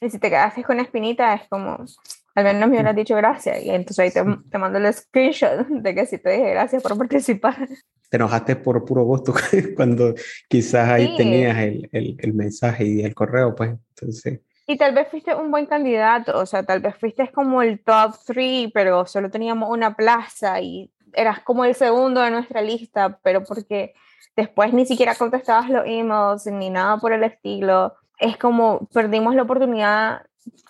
[0.00, 1.84] Y si te quedaste con espinita, es como,
[2.34, 3.62] al menos me hubieras dicho gracias.
[3.62, 6.96] Y entonces ahí te, te mando el screenshot de que si te dije gracias por
[6.96, 7.68] participar.
[8.10, 9.34] Te enojaste por puro gusto
[9.76, 10.14] cuando
[10.48, 14.40] quizás ahí tenías el, el, el, mensaje y el correo, pues entonces...
[14.66, 18.14] Y tal vez fuiste un buen candidato, o sea, tal vez fuiste como el top
[18.26, 23.44] 3, pero solo teníamos una plaza y eras como el segundo de nuestra lista, pero
[23.44, 23.94] porque
[24.36, 27.94] después ni siquiera contestabas los emails ni nada por el estilo.
[28.18, 30.22] Es como perdimos la oportunidad,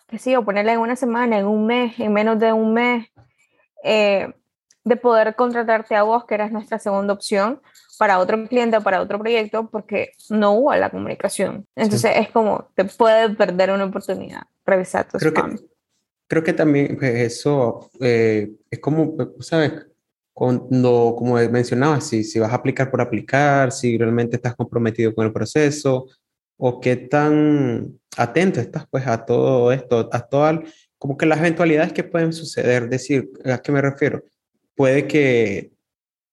[0.09, 3.07] que sí, o ponerla en una semana, en un mes, en menos de un mes,
[3.85, 4.33] eh,
[4.85, 7.61] de poder contratarte a vos, que eras nuestra segunda opción,
[7.99, 11.67] para otro cliente o para otro proyecto, porque no hubo la comunicación.
[11.75, 14.43] Entonces es como, te puede perder una oportunidad.
[14.67, 15.59] Revisar tu creo Que,
[16.27, 19.87] creo que también pues, eso eh, es como, ¿sabes?
[20.33, 25.27] Cuando, como mencionaba, si, si vas a aplicar por aplicar, si realmente estás comprometido con
[25.27, 26.07] el proceso,
[26.57, 30.61] o qué tan atento estás pues a todo esto, a todas,
[30.99, 34.23] como que las eventualidades que pueden suceder, decir, ¿a qué me refiero?
[34.75, 35.73] Puede que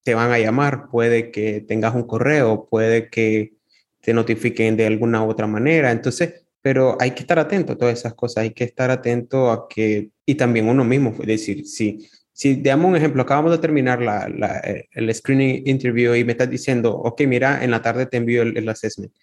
[0.03, 3.53] te van a llamar, puede que tengas un correo, puede que
[4.01, 7.99] te notifiquen de alguna u otra manera, entonces, pero hay que estar atento a todas
[7.99, 12.09] esas cosas, hay que estar atento a que, y también uno mismo, es decir, si
[12.41, 14.25] si damos un ejemplo, acabamos de terminar la,
[14.91, 18.67] el screening interview y me estás diciendo, ok, mira, en la tarde te envío el,
[18.67, 19.13] assessment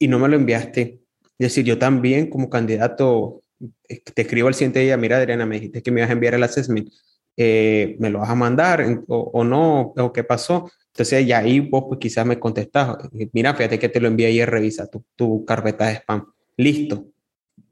[0.00, 1.00] y no me lo enviaste.
[1.38, 3.42] Es decir, yo también como candidato
[3.88, 6.34] eh, te escribo al siguiente día, mira Adriana, me dijiste que me ibas a enviar
[6.34, 6.88] el assessment,
[7.36, 9.92] eh, ¿me lo vas a mandar o, o, no?
[9.96, 10.70] ¿O qué pasó?
[10.88, 12.96] Entonces ya ahí vos pues quizás me contestás,
[13.32, 16.26] mira, fíjate que te lo envié ayer, revisa tu, tu carpeta de spam.
[16.56, 17.06] Listo.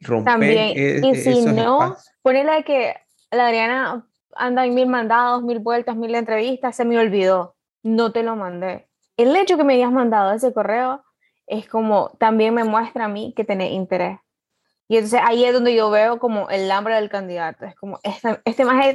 [0.00, 2.94] Romper También, e, y si no, ponele que
[3.32, 8.22] la Adriana anda en mil mandados, mil vueltas, mil entrevistas, se me olvidó, no te
[8.22, 8.88] lo mandé.
[9.16, 11.02] El hecho que me hayas mandado ese correo
[11.46, 14.18] es como también me muestra a mí que tenés interés.
[14.86, 17.66] Y entonces ahí es donde yo veo como el hambre del candidato.
[17.66, 18.86] Es como, este, este más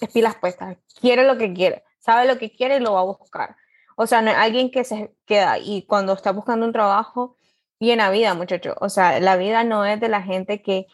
[0.00, 3.04] es, pilas puestas, quiere lo que quiere, sabe lo que quiere y lo va a
[3.04, 3.56] buscar.
[3.96, 7.36] O sea, no es alguien que se queda y cuando está buscando un trabajo,
[7.80, 8.74] la vida, muchacho.
[8.80, 10.86] O sea, la vida no es de la gente que,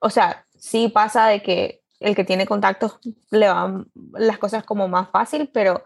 [0.00, 2.98] o sea, sí pasa de que el que tiene contactos
[3.30, 5.82] le van las cosas como más fácil, pero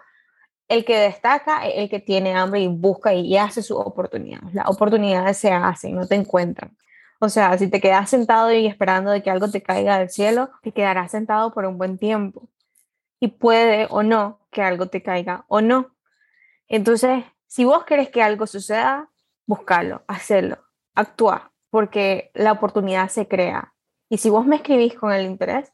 [0.69, 4.41] el que destaca es el que tiene hambre y busca y hace su oportunidad.
[4.53, 6.77] Las oportunidades se hacen, no te encuentran.
[7.23, 10.51] O sea, si te quedas sentado y esperando de que algo te caiga del cielo,
[10.63, 12.49] te quedarás sentado por un buen tiempo.
[13.21, 15.95] Y puede o no que algo te caiga o no.
[16.67, 19.11] Entonces, si vos querés que algo suceda,
[19.47, 23.75] búscalo, hacelo, actúa, porque la oportunidad se crea.
[24.09, 25.71] Y si vos me escribís con el interés,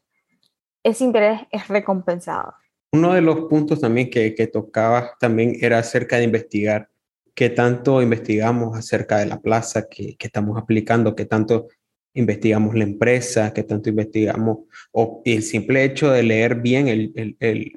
[0.83, 2.55] ese interés es recompensado.
[2.91, 6.89] Uno de los puntos también que, que tocaba también era acerca de investigar
[7.37, 11.67] qué tanto investigamos acerca de la plaza que, estamos aplicando, qué tanto
[12.15, 17.13] investigamos la empresa, qué tanto investigamos, o el simple hecho de leer bien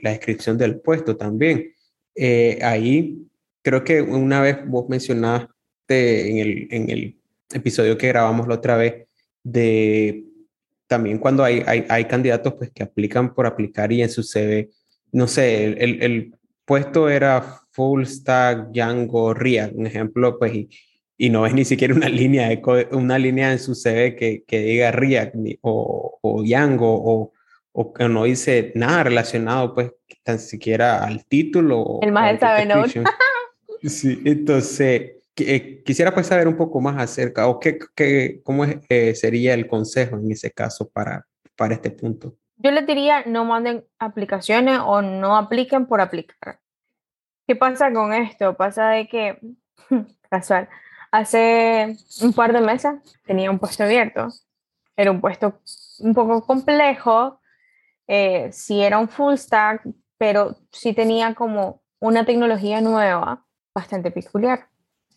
[0.00, 1.74] la descripción del puesto también.
[2.14, 3.28] Eh, ahí
[3.60, 5.50] creo que una vez vos mencionaste
[6.70, 7.16] en el,
[7.52, 9.08] episodio que grabamos la otra vez
[9.42, 10.24] de
[10.86, 14.70] también cuando hay, hay, candidatos pues, que aplican por aplicar y en su CV,
[15.12, 20.68] no sé, el, puesto era full stack Django React, un ejemplo, pues, y,
[21.16, 24.58] y, no es ni siquiera una línea, de una línea en su CV que, que
[24.60, 27.32] diga React o, o Django o,
[27.72, 32.00] o, que no dice nada relacionado, pues, tan siquiera al título.
[32.02, 32.84] El más sabe, ¿no?
[33.82, 39.14] sí, entonces eh, quisiera pues saber un poco más acerca o qué, qué cómo eh,
[39.14, 42.36] sería el consejo en ese caso para, para este punto.
[42.58, 46.59] Yo les diría no manden aplicaciones o no apliquen por aplicar.
[47.50, 48.56] ¿Qué pasa con esto?
[48.56, 49.40] Pasa de que,
[50.30, 50.68] casual,
[51.10, 52.94] hace un par de meses
[53.26, 54.28] tenía un puesto abierto.
[54.96, 55.60] Era un puesto
[55.98, 57.40] un poco complejo,
[58.06, 59.82] eh, sí era un full stack,
[60.16, 64.68] pero sí tenía como una tecnología nueva bastante peculiar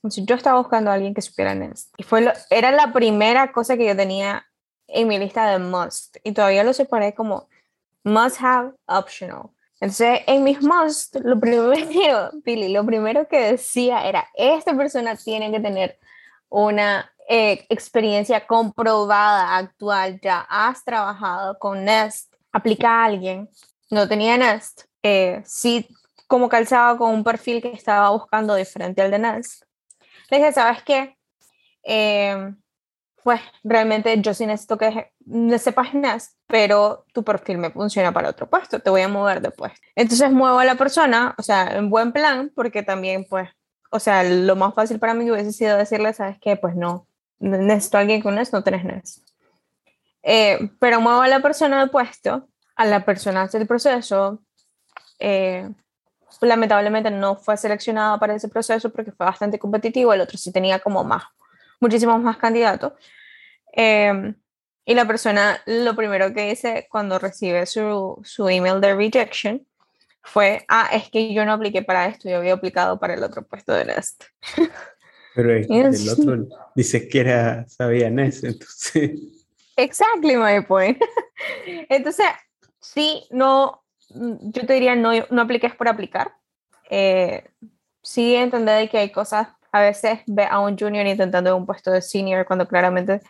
[0.02, 1.94] yo estaba buscando a alguien que supiera Nest.
[1.98, 4.44] Y fue era la primera cosa que yo tenía
[4.88, 6.18] en mi lista de must.
[6.24, 7.48] Y todavía lo separé como
[8.04, 9.52] must have, optional.
[9.84, 15.52] Entonces, en mis must, lo primero, Billy, lo primero que decía era, esta persona tiene
[15.52, 16.00] que tener
[16.48, 23.50] una eh, experiencia comprobada, actual, ya has trabajado con Nest, aplica a alguien,
[23.90, 25.86] no tenía Nest, eh, sí
[26.28, 29.64] como calzaba con un perfil que estaba buscando diferente al de Nest,
[30.30, 31.18] le dije, ¿sabes qué?
[31.84, 32.54] Eh,
[33.24, 35.90] pues realmente yo sí necesito que no sepas
[36.48, 39.80] pero tu perfil me funciona para otro puesto, te voy a mover de puesto.
[39.96, 43.50] Entonces muevo a la persona, o sea, en buen plan, porque también pues
[43.96, 46.56] o sea, lo más fácil para mí hubiese sido decirle, ¿sabes qué?
[46.58, 47.06] Pues no,
[47.38, 49.22] necesito a alguien con NES, no tenés NES.
[50.24, 54.42] Eh, pero muevo a la persona de puesto, a la persona del proceso.
[55.20, 55.70] Eh,
[56.42, 60.80] lamentablemente no fue seleccionado para ese proceso porque fue bastante competitivo, el otro sí tenía
[60.80, 61.26] como más,
[61.84, 62.94] muchísimos más candidatos.
[63.76, 64.34] Eh,
[64.86, 69.66] y la persona lo primero que dice cuando recibe su, su email de rejection
[70.22, 73.46] fue, ah, es que yo no apliqué para esto, yo había aplicado para el otro
[73.46, 74.24] puesto de NEST.
[75.36, 79.12] Pero el, otro dice que era, sabía NEST, entonces...
[79.76, 81.02] Exactly my point.
[81.90, 82.28] Entonces,
[82.80, 86.36] sí, no, yo te diría, no, no apliques por aplicar.
[86.92, 87.44] Eh,
[88.04, 92.02] sí entender que hay cosas, a veces ve a un junior intentando un puesto de
[92.02, 93.22] senior cuando claramente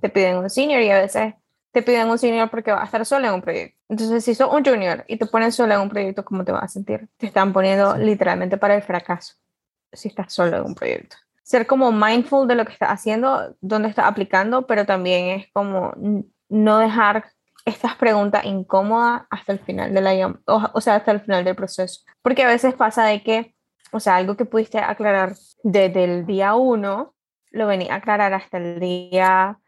[0.00, 1.34] te piden un senior y a veces
[1.72, 3.78] te piden un senior porque va a estar solo en un proyecto.
[3.88, 6.64] Entonces, si sos un junior y te ponen solo en un proyecto, ¿cómo te vas
[6.64, 7.08] a sentir?
[7.18, 9.34] Te están poniendo literalmente para el fracaso
[9.92, 11.16] si estás solo en un proyecto.
[11.42, 15.92] Ser como mindful de lo que estás haciendo, dónde estás aplicando, pero también es como
[16.48, 17.26] no dejar
[17.66, 21.56] estas preguntas incómodas hasta el final de la o, o sea, hasta el final del
[21.56, 22.02] proceso.
[22.22, 23.54] Porque a veces pasa de que,
[23.92, 27.14] o sea, algo que pudiste aclarar desde el día uno,
[27.50, 29.58] lo venía a aclarar hasta el día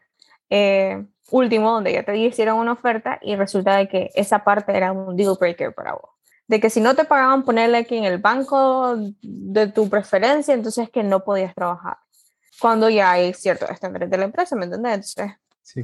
[0.49, 4.91] eh, último, donde ya te hicieron una oferta y resulta de que esa parte era
[4.91, 6.11] un deal breaker para vos.
[6.47, 10.89] De que si no te pagaban ponerle aquí en el banco de tu preferencia, entonces
[10.89, 11.97] que no podías trabajar.
[12.59, 15.15] Cuando ya hay ciertos estándares de la empresa, ¿me entiendes?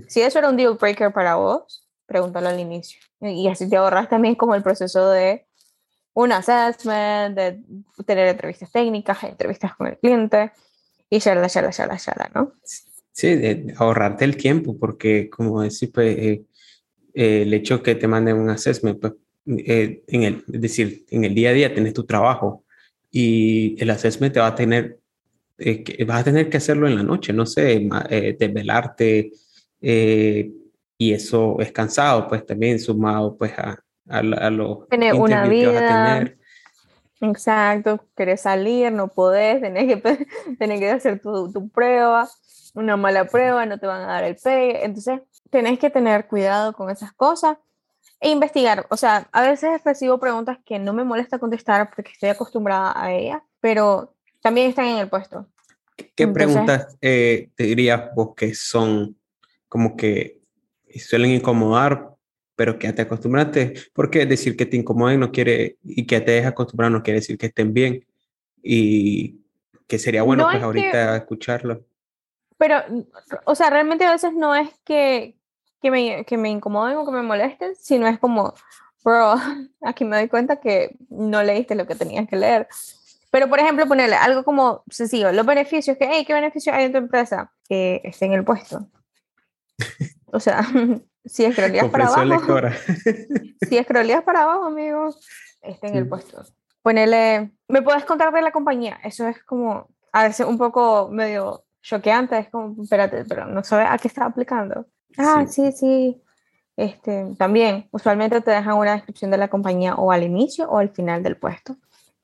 [0.08, 2.99] si eso era un deal breaker para vos, pregúntalo al inicio.
[3.21, 5.47] Y así te ahorras también como el proceso de
[6.19, 7.60] un assessment, de
[8.05, 10.51] tener entrevistas técnicas, entrevistas con el cliente
[11.10, 12.53] y ya ya ya ya ya ¿no?
[13.12, 16.43] Sí, de ahorrarte el tiempo, porque como decir, pues, eh,
[17.13, 19.13] eh, el hecho que te manden un assessment, pues,
[19.45, 22.65] eh, en el, es decir, en el día a día tienes tu trabajo
[23.10, 24.99] y el assessment te va a tener,
[25.58, 27.88] que, vas a tener que hacerlo en la noche, no sé,
[28.38, 29.32] desvelarte
[29.82, 34.88] y eso es cansado, pues también sumado pues a, a, a los...
[34.89, 36.24] Tener una vida.
[37.22, 42.30] Exacto, querés salir, no podés, tenés que, tenés que hacer tu, tu prueba
[42.74, 44.78] una mala prueba, no te van a dar el pay.
[44.82, 47.58] Entonces, tenés que tener cuidado con esas cosas
[48.19, 48.86] e investigar.
[48.89, 53.13] O sea, a veces recibo preguntas que no me molesta contestar porque estoy acostumbrada a
[53.13, 55.48] ellas, pero también están en el puesto.
[56.15, 59.17] ¿Qué preguntas eh, te dirías vos que son
[59.67, 60.39] como que
[60.95, 62.15] suelen incomodar,
[62.60, 63.74] pero que te acostumbraste?
[63.93, 67.38] Porque decir que te incomoden no quiere, y que te dejas acostumbrar no quiere decir
[67.38, 68.06] que estén bien.
[68.62, 69.39] Y
[69.88, 71.86] que sería bueno pues ahorita escucharlo.
[72.58, 72.84] Pero,
[73.45, 75.38] o sea, realmente a veces no es que,
[75.82, 78.54] que, me, que me incomoden o que me molesten, sino es como,
[79.06, 79.36] bro,
[79.82, 82.67] aquí me doy cuenta que no leíste lo que tenías que leer.
[83.32, 86.91] Pero, por ejemplo, ponerle algo como sencillo, los beneficios, que, hey, ¿qué beneficios hay en
[86.91, 87.54] tu empresa?
[87.69, 88.86] Que esté en el puesto.
[90.26, 90.60] O sea,
[91.25, 92.60] si escroleas para abajo,
[93.69, 95.13] si escroleas para abajo, amigo,
[95.62, 96.43] esté en el puesto.
[96.82, 98.99] Ponerle, ¿me puedes contar de la compañía?
[99.03, 103.88] Eso es como, a veces un poco medio choqueante, es como, espérate, pero no sabes
[103.89, 104.86] a qué está aplicando.
[105.17, 105.71] Ah, sí.
[105.71, 106.21] sí,
[106.77, 110.89] Este, también, usualmente te dejan una descripción de la compañía o al inicio o al
[110.89, 111.75] final del puesto.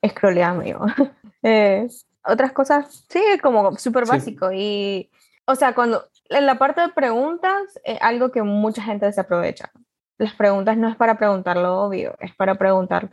[0.06, 0.86] Scrollea, amigo.
[1.42, 1.88] eh,
[2.24, 4.50] otras cosas, sí, como súper básico.
[4.52, 5.10] Y,
[5.46, 9.70] o sea, cuando en la parte de preguntas, es algo que mucha gente desaprovecha.
[10.18, 13.10] Las preguntas no es para preguntar lo obvio, es para preguntar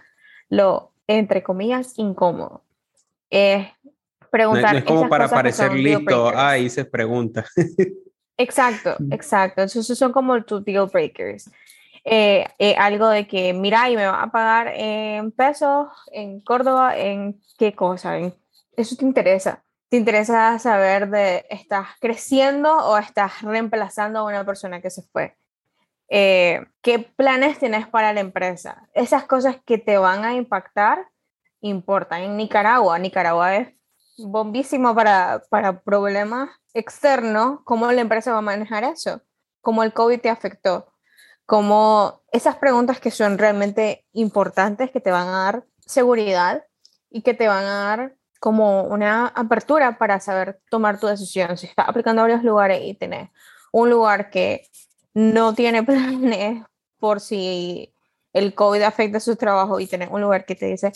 [0.49, 2.63] lo, entre comillas, incómodo.
[3.29, 3.67] Es
[4.29, 4.73] preguntar.
[4.73, 7.49] No, es como para parecer listo, ah, hice preguntas.
[8.35, 9.61] Exacto, exacto.
[9.61, 11.51] Esos son como tus deal breakers.
[12.03, 16.97] Eh, eh, algo de que, mira, y me va a pagar en pesos, en Córdoba,
[16.97, 18.17] en qué cosa,
[18.75, 19.63] eso te interesa.
[19.93, 25.37] Te interesa saber de, ¿estás creciendo o estás reemplazando a una persona que se fue?
[26.09, 28.89] Eh, ¿Qué planes tienes para la empresa?
[28.95, 31.09] Esas cosas que te van a impactar
[31.61, 32.23] importan.
[32.23, 33.67] En Nicaragua, Nicaragua es
[34.17, 39.21] bombísimo para, para problemas externos, cómo la empresa va a manejar eso,
[39.61, 40.91] cómo el COVID te afectó,
[41.45, 46.65] cómo esas preguntas que son realmente importantes, que te van a dar seguridad
[47.11, 51.57] y que te van a dar como una apertura para saber tomar tu decisión.
[51.57, 53.29] Si estás aplicando a varios lugares y tenés
[53.71, 54.67] un lugar que
[55.13, 56.61] no tiene planes
[56.99, 57.95] por si
[58.33, 60.91] el COVID afecta su trabajo y tenés un lugar que te dice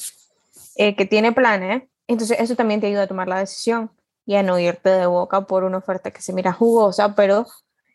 [0.76, 3.92] eh, que tiene planes, entonces eso también te ayuda a tomar la decisión
[4.26, 7.48] y a no irte de boca por una oferta que se mira jugosa, pero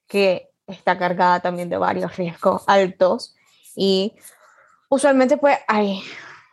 [0.06, 3.36] que está cargada también de varios riesgos altos
[3.76, 4.14] y
[4.88, 6.02] usualmente pues hay,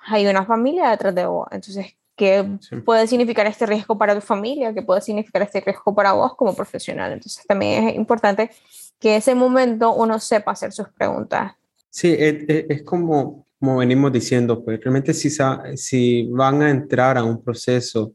[0.06, 2.46] hay una familia detrás de vos, entonces qué
[2.84, 6.54] puede significar este riesgo para tu familia, qué puede significar este riesgo para vos como
[6.54, 7.14] profesional.
[7.14, 8.52] Entonces también es importante
[9.00, 11.54] que ese momento uno sepa hacer sus preguntas.
[11.90, 15.30] Sí, es, como, como venimos diciendo, pues realmente si,
[15.78, 18.12] si van a entrar a un proceso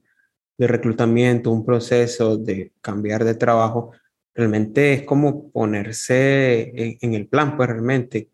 [0.58, 3.92] de reclutamiento, un proceso de cambiar de trabajo,
[4.34, 8.28] realmente es como ponerse en, el plan, pues realmente.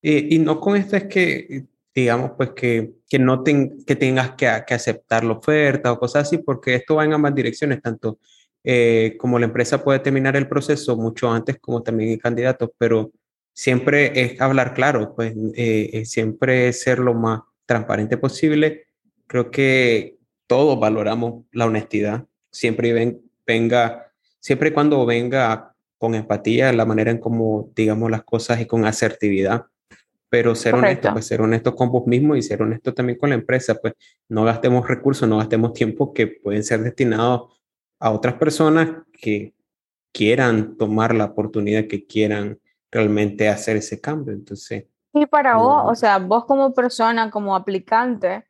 [0.00, 1.66] y no con esto es que
[1.96, 6.36] digamos, pues que, que no que tengas que, que, aceptar la oferta o cosas así,
[6.36, 8.18] porque esto va en ambas direcciones, tanto
[8.62, 13.12] eh, como la empresa puede terminar el proceso mucho antes como también el candidato, pero
[13.54, 18.88] siempre es hablar claro, pues eh, siempre ser lo más transparente posible.
[19.26, 26.84] Creo que todos valoramos la honestidad, siempre ven, venga, siempre cuando venga con empatía, la
[26.84, 29.64] manera en cómo digamos las cosas y con asertividad
[30.36, 33.36] pero ser honesto, pues ser honesto con vos mismo y ser honesto también con la
[33.36, 33.94] empresa, pues
[34.28, 37.58] no gastemos recursos, no gastemos tiempo que pueden ser destinados
[37.98, 39.54] a otras personas que
[40.12, 42.60] quieran tomar la oportunidad, que quieran
[42.90, 44.34] realmente hacer ese cambio.
[44.34, 44.84] Entonces.
[45.14, 48.44] Y para vos, o sea, vos como persona, como aplicante,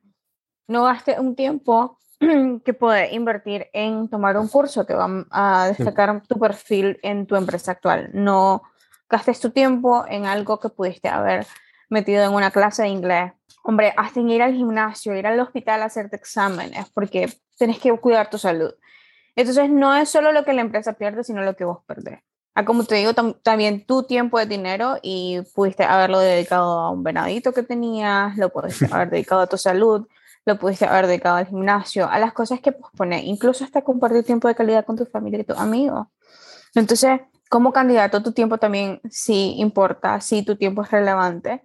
[0.67, 2.01] no gastes un tiempo
[2.65, 7.37] que puedes invertir en tomar un curso que va a destacar tu perfil en tu
[7.37, 8.11] empresa actual.
[8.13, 8.63] No
[9.09, 11.47] gastes tu tiempo en algo que pudiste haber
[11.89, 13.33] metido en una clase de inglés.
[13.63, 18.31] Hombre, hasta ir al gimnasio, ir al hospital a hacerte exámenes, porque tienes que cuidar
[18.31, 18.73] tu salud.
[19.35, 22.21] Entonces, no es solo lo que la empresa pierde, sino lo que vos perdés.
[22.55, 23.13] Ah, como te digo,
[23.43, 28.49] también tu tiempo de dinero y pudiste haberlo dedicado a un venadito que tenías, lo
[28.49, 30.07] pudiste haber dedicado a tu salud,
[30.47, 34.49] lo pudiste haber dedicado al gimnasio, a las cosas que pospones, incluso hasta compartir tiempo
[34.49, 36.07] de calidad con tu familia y tus amigos.
[36.75, 37.21] Entonces,
[37.51, 41.63] como candidato, tu tiempo también sí importa, sí tu tiempo es relevante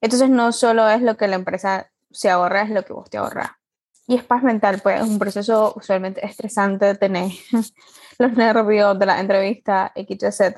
[0.00, 3.18] entonces no solo es lo que la empresa se ahorra, es lo que vos te
[3.18, 3.50] ahorras.
[4.06, 7.30] Y es paz mental, pues es un proceso usualmente estresante tener
[8.18, 10.54] los nervios de la entrevista XYZ.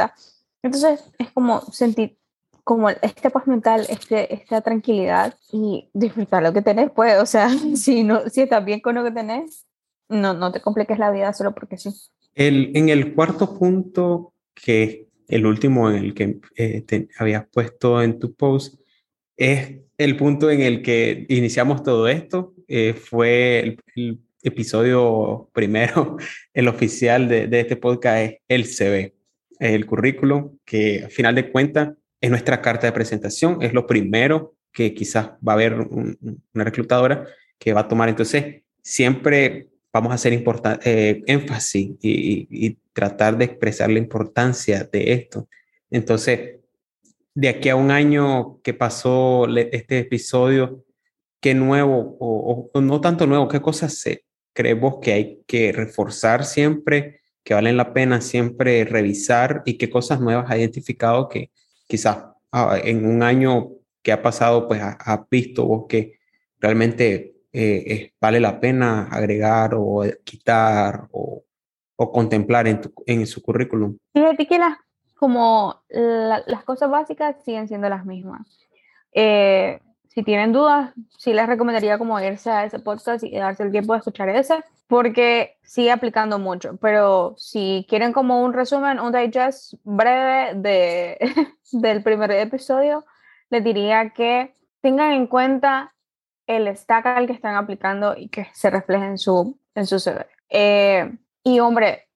[0.62, 2.20] Entonces es como sentir
[2.62, 7.49] como este paz mental, este, esta tranquilidad y disfrutar lo que tenés, pues, o sea,
[7.74, 9.66] si, no, si estás bien con lo que tenés,
[10.09, 11.91] no, no te compliques la vida solo porque sí.
[12.34, 18.03] El, en el cuarto punto, que el último en el que eh, te habías puesto
[18.03, 18.80] en tu post,
[19.41, 22.55] es el punto en el que iniciamos todo esto.
[22.68, 26.16] Eh, fue el, episodio primero,
[26.55, 29.14] el oficial de, este podcast el CV,
[29.59, 34.55] el currículum, que al final de cuentas es nuestra carta de presentación, es lo primero
[34.72, 37.26] que quizás va a haber una reclutadora
[37.59, 38.09] que va a tomar.
[38.09, 40.32] Entonces, siempre vamos a hacer
[40.84, 45.49] eh, énfasis y, y, tratar de expresar la importancia de esto.
[45.91, 46.60] Entonces,
[47.41, 50.84] de aquí a un año que pasó este episodio,
[51.41, 57.22] ¿qué nuevo o, no tanto nuevo, qué cosas se, creemos que hay que reforzar siempre,
[57.43, 61.51] que valen la pena siempre revisar y qué cosas nuevas ha identificado que
[61.88, 63.70] quizás ah, en un año
[64.03, 66.18] que ha pasado, pues has visto vos que
[66.59, 71.43] realmente eh, vale la pena agregar o quitar o,
[71.97, 73.97] contemplar en su currículum?
[74.14, 74.76] Fíjate que las
[75.21, 78.41] como las cosas básicas siguen siendo las mismas.
[79.12, 83.71] Eh, si tienen dudas, sí les recomendaría como irse a ese podcast y darse el
[83.71, 86.79] tiempo de escuchar ese, porque sigue aplicando mucho.
[86.81, 91.18] Pero si quieren como un resumen, un digest breve de,
[91.73, 93.05] del primer episodio,
[93.51, 95.93] les diría que tengan en cuenta
[96.47, 100.27] el stack al que están aplicando y que se refleje en su, en su CV.
[100.49, 101.12] Eh,
[101.45, 102.09] y hombre,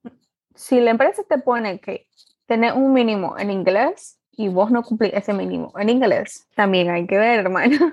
[0.54, 2.08] si la empresa te pone que
[2.46, 7.06] tener un mínimo en inglés y vos no cumplís ese mínimo en inglés, también hay
[7.06, 7.92] que ver, hermano.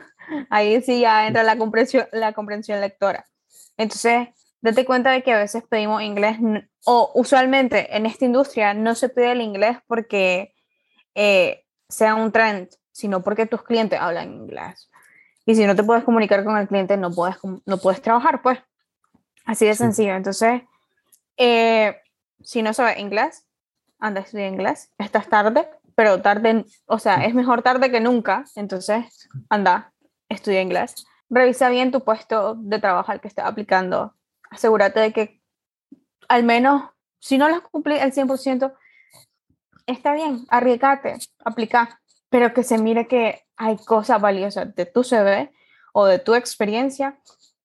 [0.49, 3.25] Ahí sí ya entra la comprensión, la comprensión lectora.
[3.77, 4.29] Entonces,
[4.61, 6.37] date cuenta de que a veces pedimos inglés,
[6.85, 10.53] o usualmente en esta industria no se pide el inglés porque
[11.15, 14.89] eh, sea un trend, sino porque tus clientes hablan inglés.
[15.45, 18.59] Y si no te puedes comunicar con el cliente, no puedes, no puedes trabajar, pues.
[19.45, 20.15] Así de sencillo.
[20.15, 20.61] Entonces,
[21.37, 21.97] eh,
[22.43, 23.45] si no sabes inglés,
[24.01, 28.43] anda a estudiar inglés, estás tarde, pero tarde, o sea, es mejor tarde que nunca,
[28.55, 29.93] entonces anda,
[30.27, 31.05] estudia inglés.
[31.29, 34.15] Revisa bien tu puesto de trabajo al que estés aplicando.
[34.49, 35.41] Asegúrate de que
[36.27, 36.89] al menos,
[37.19, 38.73] si no lo cumplís el 100%,
[39.85, 45.51] está bien, arriesgate, aplica, pero que se mire que hay cosas valiosas de tu CV
[45.93, 47.19] o de tu experiencia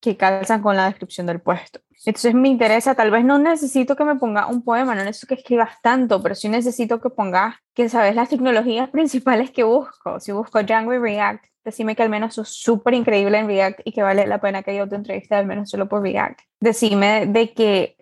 [0.06, 1.80] que calzan con la descripción del puesto.
[2.04, 5.40] Entonces me interesa, tal vez no necesito que me ponga un poema, no necesito que
[5.40, 10.20] escribas tanto, pero sí necesito que pongas que sabes las tecnologías principales que busco.
[10.20, 13.90] Si busco Django y React, decime que al menos sos súper increíble en React y
[13.90, 16.38] que vale la pena que yo te entreviste al menos solo por React.
[16.60, 17.96] Decime de que,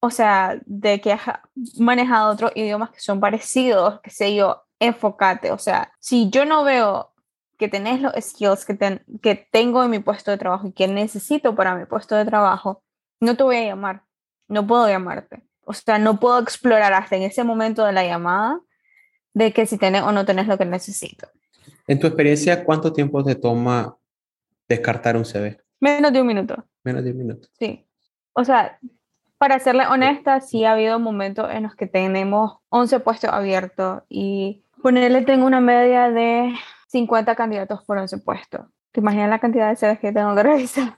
[0.00, 1.20] o sea, de que has
[1.78, 5.52] manejado otros idiomas que son parecidos, que sé yo, enfócate.
[5.52, 7.13] O sea, si yo no veo
[7.64, 11.54] que tenés los skills que, que tengo en mi puesto de trabajo y que necesito
[11.54, 12.82] para mi puesto de trabajo,
[13.20, 14.02] no te voy a llamar,
[14.48, 15.42] no puedo llamarte.
[15.64, 18.60] O sea, no puedo explorar hasta en ese momento de la llamada
[19.32, 21.26] de que si tenés o no tenés lo que necesito.
[21.86, 23.96] En tu experiencia, ¿cuánto tiempo te toma
[24.68, 25.58] descartar un CV?
[25.80, 26.66] Menos de un minuto.
[26.82, 27.48] Menos de un minuto.
[27.58, 27.86] Sí.
[28.34, 28.78] O sea,
[29.38, 34.64] para serle honesta, sí ha habido momentos en los que tenemos 11 puestos abiertos y
[34.82, 36.52] ponerle tengo una media de
[36.94, 38.66] 50 candidatos por 11 puestos.
[38.92, 40.96] ¿Te imaginas la cantidad de CVs que tengo que revisar?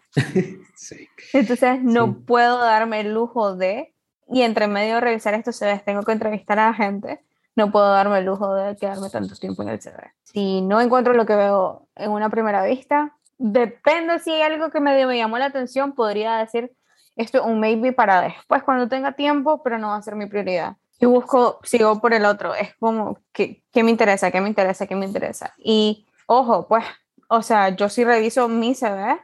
[0.75, 1.09] sí.
[1.33, 3.95] Entonces no puedo darme el lujo de,
[4.29, 7.25] y entre medio de revisar estos CVs tengo que entrevistar a la gente,
[7.55, 10.13] no puedo darme el lujo de quedarme tanto tiempo en el CV.
[10.23, 14.81] Si no encuentro lo que veo en una primera vista, depende si hay algo que
[14.81, 16.77] me, me llamó la atención, podría decir
[17.17, 20.27] esto es un maybe para después cuando tenga tiempo, pero no va a ser mi
[20.27, 20.77] prioridad.
[20.99, 24.31] Y busco, sigo por el otro, es como, ¿qué, qué me interesa?
[24.31, 24.87] ¿Qué me interesa?
[24.87, 25.55] ¿Qué me interesa?
[25.59, 26.85] Y ojo, pues
[27.29, 29.19] o sea, yo sí reviso mi CV,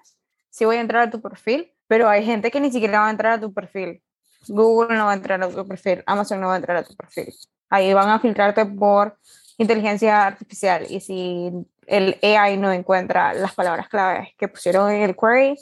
[0.50, 3.10] sí voy a entrar a tu perfil, pero hay gente que ni siquiera va a
[3.10, 4.02] entrar a tu perfil.
[4.48, 6.96] Google no va a entrar a tu perfil, Amazon no va a entrar a tu
[6.96, 7.32] perfil.
[7.70, 9.16] Ahí van a filtrarte por
[9.56, 11.52] inteligencia artificial y si
[11.86, 15.56] el AI no encuentra las palabras claves que pusieron en el query,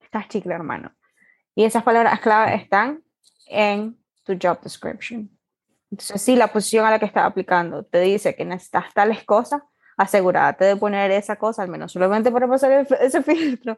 [0.00, 0.94] estás chicle, hermano.
[1.54, 3.02] Y esas palabras claves están
[3.48, 5.28] en tu job description.
[5.92, 9.60] Entonces, si la posición a la que estás aplicando te dice que necesitas tales cosas,
[9.98, 13.76] asegúrate de poner esa cosa, al menos solamente para pasar ese filtro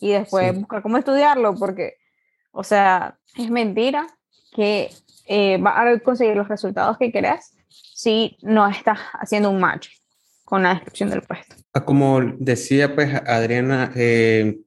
[0.00, 1.96] y después buscar cómo estudiarlo, porque,
[2.52, 4.06] o sea, es mentira
[4.54, 4.90] que
[5.26, 9.88] eh, va a conseguir los resultados que querés si no estás haciendo un match
[10.44, 11.56] con la descripción del puesto.
[11.74, 14.60] Ah, como decía pues Adriana, eh,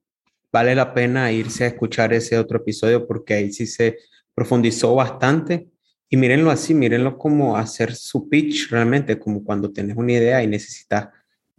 [0.51, 3.97] vale la pena irse a escuchar ese otro episodio porque ahí sí se
[4.35, 5.69] profundizó bastante
[6.09, 10.47] y mírenlo así, mírenlo como hacer su pitch realmente, como cuando tienes una idea y
[10.47, 11.09] necesitas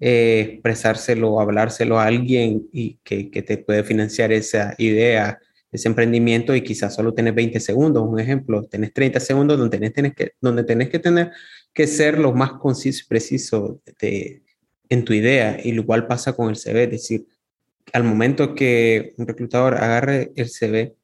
[0.01, 5.39] eh, expresárselo hablárselo a alguien y que, te puede financiar esa idea,
[5.71, 10.15] ese emprendimiento y quizás solo tienes 20 segundos, un ejemplo, tenés 30 segundos donde tenés
[10.15, 11.31] que, donde tenés que tener
[11.73, 14.43] que ser lo más conciso y preciso de,
[14.89, 15.59] en tu idea.
[15.63, 17.27] Y lo igual pasa con el CV, es decir,
[17.93, 20.95] al momento que un reclutador agarre el CV,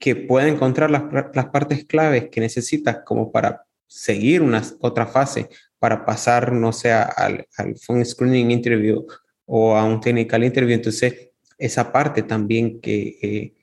[0.00, 5.50] que pueda encontrar las, las partes claves que necesitas como para seguir una otra fase,
[5.78, 9.06] para pasar, no sé, al, al phone screening interview
[9.44, 10.74] o a un technical interview.
[10.74, 13.54] Entonces, esa parte también que eh,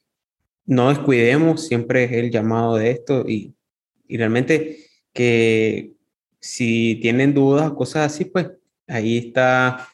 [0.65, 3.55] no descuidemos, siempre es el llamado de esto y,
[4.07, 4.77] y realmente
[5.13, 5.93] que
[6.39, 8.51] si tienen dudas, cosas así, pues
[8.87, 9.87] ahí está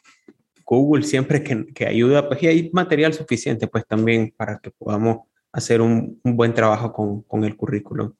[0.66, 5.28] Google siempre que, que, ayuda, pues y hay material suficiente, pues también para que podamos
[5.54, 8.12] hacer un, un buen trabajo con, con, el currículum.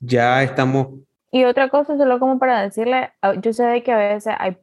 [0.00, 0.88] Ya estamos...
[1.30, 4.56] Y otra cosa, solo como para decirle, ah, yo sé que a veces hay,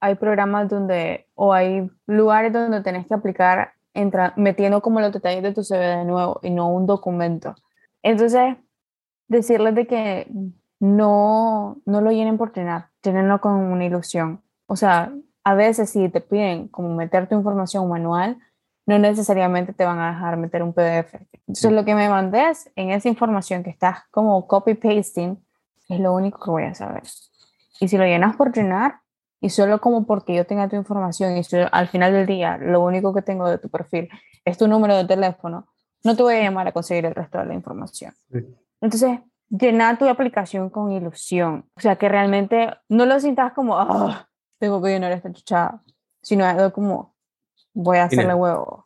[0.00, 5.42] hay programas donde, o hay lugares donde tenés que aplicar entra, metiendo como los detalles
[5.42, 7.54] de tu CV de nuevo y no un documento.
[8.02, 8.56] Entonces,
[9.26, 10.32] decirles de que
[10.80, 14.40] no, no lo llenen por llenar, llenenlo con una ilusión.
[14.66, 15.12] O sea,
[15.44, 18.38] a veces si te piden como meter tu información manual,
[18.88, 21.14] no necesariamente te van a dejar meter un PDF.
[21.46, 25.38] Entonces, lo que me mandes en esa información que estás como copy-pasting
[25.90, 27.02] es lo único que voy a saber.
[27.80, 29.00] Y si lo llenas por llenar,
[29.42, 33.12] y solo como porque yo tenga tu información y al final del día lo único
[33.12, 34.08] que tengo de tu perfil
[34.46, 35.68] es tu número de teléfono,
[36.02, 38.14] no te voy a llamar a conseguir el resto de la información.
[38.80, 39.20] Entonces,
[39.50, 41.66] llenar tu aplicación con ilusión.
[41.76, 44.14] O sea, que realmente no lo sientas como, oh,
[44.58, 45.82] tengo que llenar esta chuchada,
[46.22, 47.14] sino algo como,
[47.78, 48.84] voy a hacerle huevo.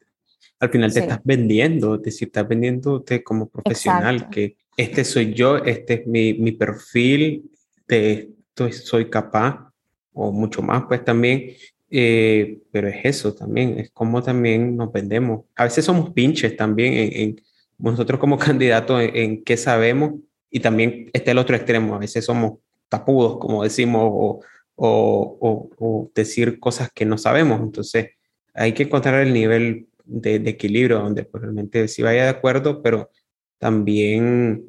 [0.60, 5.56] Al final te estás vendiendo, es decir, estás vendiéndote como profesional, que este soy yo,
[5.56, 7.50] este es mi, mi perfil,
[7.88, 9.72] de esto soy capaz,
[10.12, 11.52] o mucho más, pues también,
[11.90, 15.46] eh, pero es eso también, es como también nos vendemos.
[15.56, 17.40] A veces somos pinches también en,
[17.78, 20.12] nosotros como candidatos en, qué sabemos
[20.50, 24.40] y también está el otro extremo, a veces somos tapudos, como decimos, o,
[24.76, 28.10] o, o decir cosas que no sabemos, entonces
[28.54, 33.10] hay que encontrar el nivel de, equilibrio donde realmente sí vaya de acuerdo, pero
[33.58, 34.64] también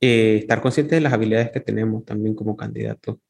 [0.00, 3.20] eh, estar consciente de las habilidades que tenemos también como candidato.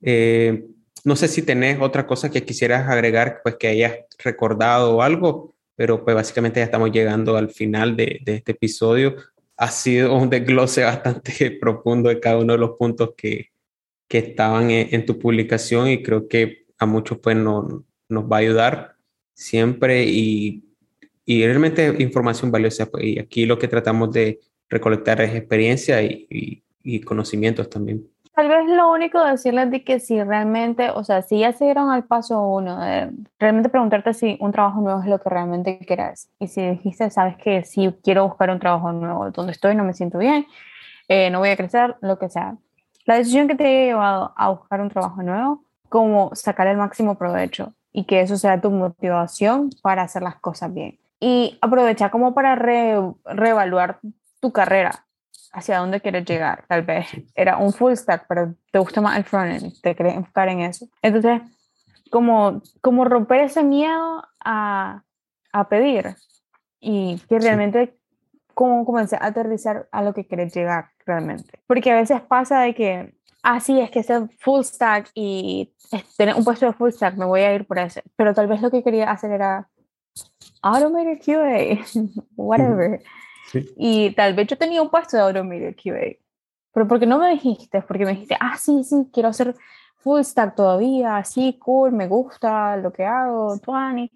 [0.00, 0.64] Eh,
[1.04, 5.54] no sé si tenés otra cosa que quisieras agregar, pues que hayas recordado o algo,
[5.76, 9.16] pero pues básicamente ya estamos llegando al final de, de este episodio.
[9.56, 13.50] Ha sido un desglose bastante profundo de cada uno de los puntos que,
[14.08, 18.40] que estaban en, tu publicación y creo que a muchos pues no, nos va a
[18.40, 18.95] ayudar
[19.36, 20.64] siempre y,
[21.24, 22.86] y realmente información valiosa.
[22.86, 28.08] Pues, y aquí lo que tratamos de recolectar es experiencia y, y, y conocimientos también.
[28.34, 31.90] Tal vez lo único decirles de que si realmente, o sea, si ya se dieron
[31.90, 36.28] al paso uno, de realmente preguntarte si un trabajo nuevo es lo que realmente quieres.
[36.38, 39.94] Y si dijiste, sabes que si quiero buscar un trabajo nuevo, donde estoy no me
[39.94, 40.46] siento bien,
[41.08, 42.56] eh, no voy a crecer, lo que sea.
[43.06, 47.16] La decisión que te haya llevado a buscar un trabajo nuevo, como sacar el máximo
[47.16, 51.00] provecho y que eso sea tu motivación para hacer las cosas bien.
[51.18, 54.00] Y aprovechar como para reevaluar
[54.38, 55.06] tu carrera
[55.50, 57.06] hacia dónde quieres llegar, tal vez.
[57.34, 60.86] Era un full stack, pero te gusta más el frontend, te querés enfocar en eso.
[61.00, 61.40] Entonces,
[62.10, 65.02] como, como romper ese miedo a,
[65.54, 66.16] a pedir
[66.78, 67.98] y que realmente
[68.52, 71.60] como comencé a aterrizar a lo que querés llegar realmente.
[71.66, 73.15] Porque a veces pasa de que,
[73.46, 75.72] así ah, es que ser full stack y
[76.16, 78.02] tener un puesto de full stack, me voy a ir por ese.
[78.16, 79.68] Pero tal vez lo que quería hacer era
[80.62, 81.84] automated QA,
[82.36, 83.00] whatever.
[83.76, 86.16] Y tal vez yo tenía un puesto de Automated QA.
[86.72, 89.54] Pero porque no me dijiste, porque me dijiste, ah, sí, sí, quiero hacer
[89.98, 94.10] full stack todavía, sí, cool, me gusta lo que hago, Tuani.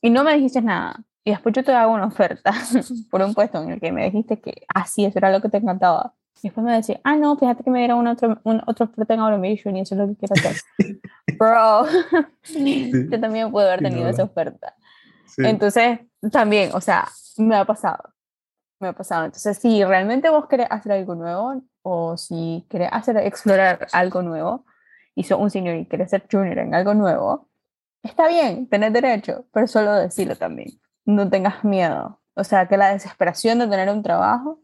[0.00, 1.02] Y no me dijiste nada.
[1.24, 2.52] Y después yo te hago una oferta
[3.10, 5.56] por un puesto en el que me dijiste que así, eso era lo que te
[5.56, 6.14] encantaba.
[6.44, 9.76] Y después me decís, ah, no, fíjate que me dieron otro, un, otro en Automation
[9.76, 10.56] y eso es lo que quiero hacer.
[11.38, 11.86] Bro,
[13.10, 14.74] yo también puedo haber tenido esa oferta.
[15.38, 18.14] Entonces, también, o sea, me ha pasado
[18.84, 19.24] me ha pasado.
[19.24, 24.64] Entonces, si realmente vos querés hacer algo nuevo o si querés hacer, explorar algo nuevo
[25.14, 27.48] y sos un señor y querés ser junior en algo nuevo,
[28.02, 30.80] está bien, tenés derecho, pero solo decirlo también.
[31.04, 32.20] No tengas miedo.
[32.34, 34.60] O sea, que la desesperación de tener un trabajo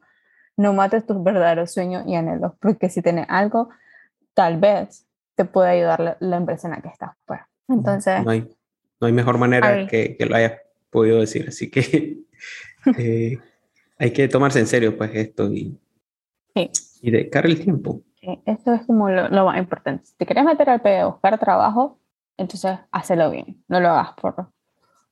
[0.61, 3.71] no mates tus verdaderos sueños y anhelos, porque si tienes algo,
[4.35, 7.13] tal vez te puede ayudar la, empresa en la que estás.
[7.25, 7.41] Pues.
[7.67, 8.23] Entonces...
[8.23, 8.47] No hay,
[9.01, 12.19] no hay mejor manera que, que, lo hayas podido decir, así que...
[12.97, 13.39] Eh,
[13.99, 15.79] hay que tomarse en serio pues esto y,
[16.55, 16.71] sí.
[17.03, 18.01] y dedicar el tiempo.
[18.19, 20.07] Sí, esto es como lo, más importante.
[20.07, 22.01] Si te quieres meter al pedo, buscar trabajo,
[22.39, 24.51] entonces hazlo bien, no lo hagas por,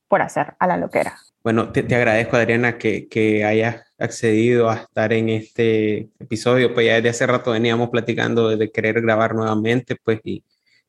[0.07, 1.15] por hacer a la loquera.
[1.49, 6.85] Bueno, te, te agradezco Adriana que, que, hayas accedido a estar en este episodio, pues
[6.85, 10.43] ya desde hace rato veníamos platicando de querer grabar nuevamente, pues y,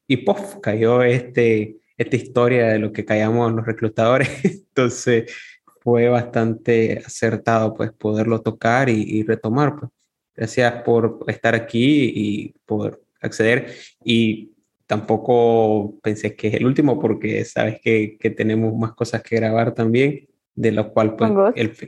[0.07, 5.35] y puff, cayó este, esta historia de lo que callamos los reclutadores, entonces
[5.81, 9.77] fue bastante acertado pues poderlo tocar y, retomar.
[9.81, 9.91] Pues.
[10.37, 13.75] Gracias por estar aquí y poder acceder.
[14.05, 14.53] Y
[14.87, 19.73] tampoco pensé que es el último porque sabes que, que tenemos más cosas que grabar
[19.73, 21.33] también, de lo cual pues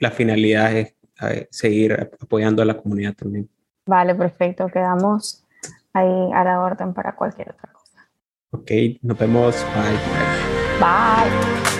[0.00, 0.94] la finalidad es
[1.50, 3.48] seguir apoyando a la comunidad también.
[3.86, 4.66] Vale, perfecto.
[4.68, 5.44] Quedamos
[5.92, 8.08] ahí a la orden para cualquier otra cosa.
[8.50, 8.70] Ok,
[9.02, 9.66] nos vemos.
[9.74, 10.80] Bye.
[10.80, 11.71] Bye.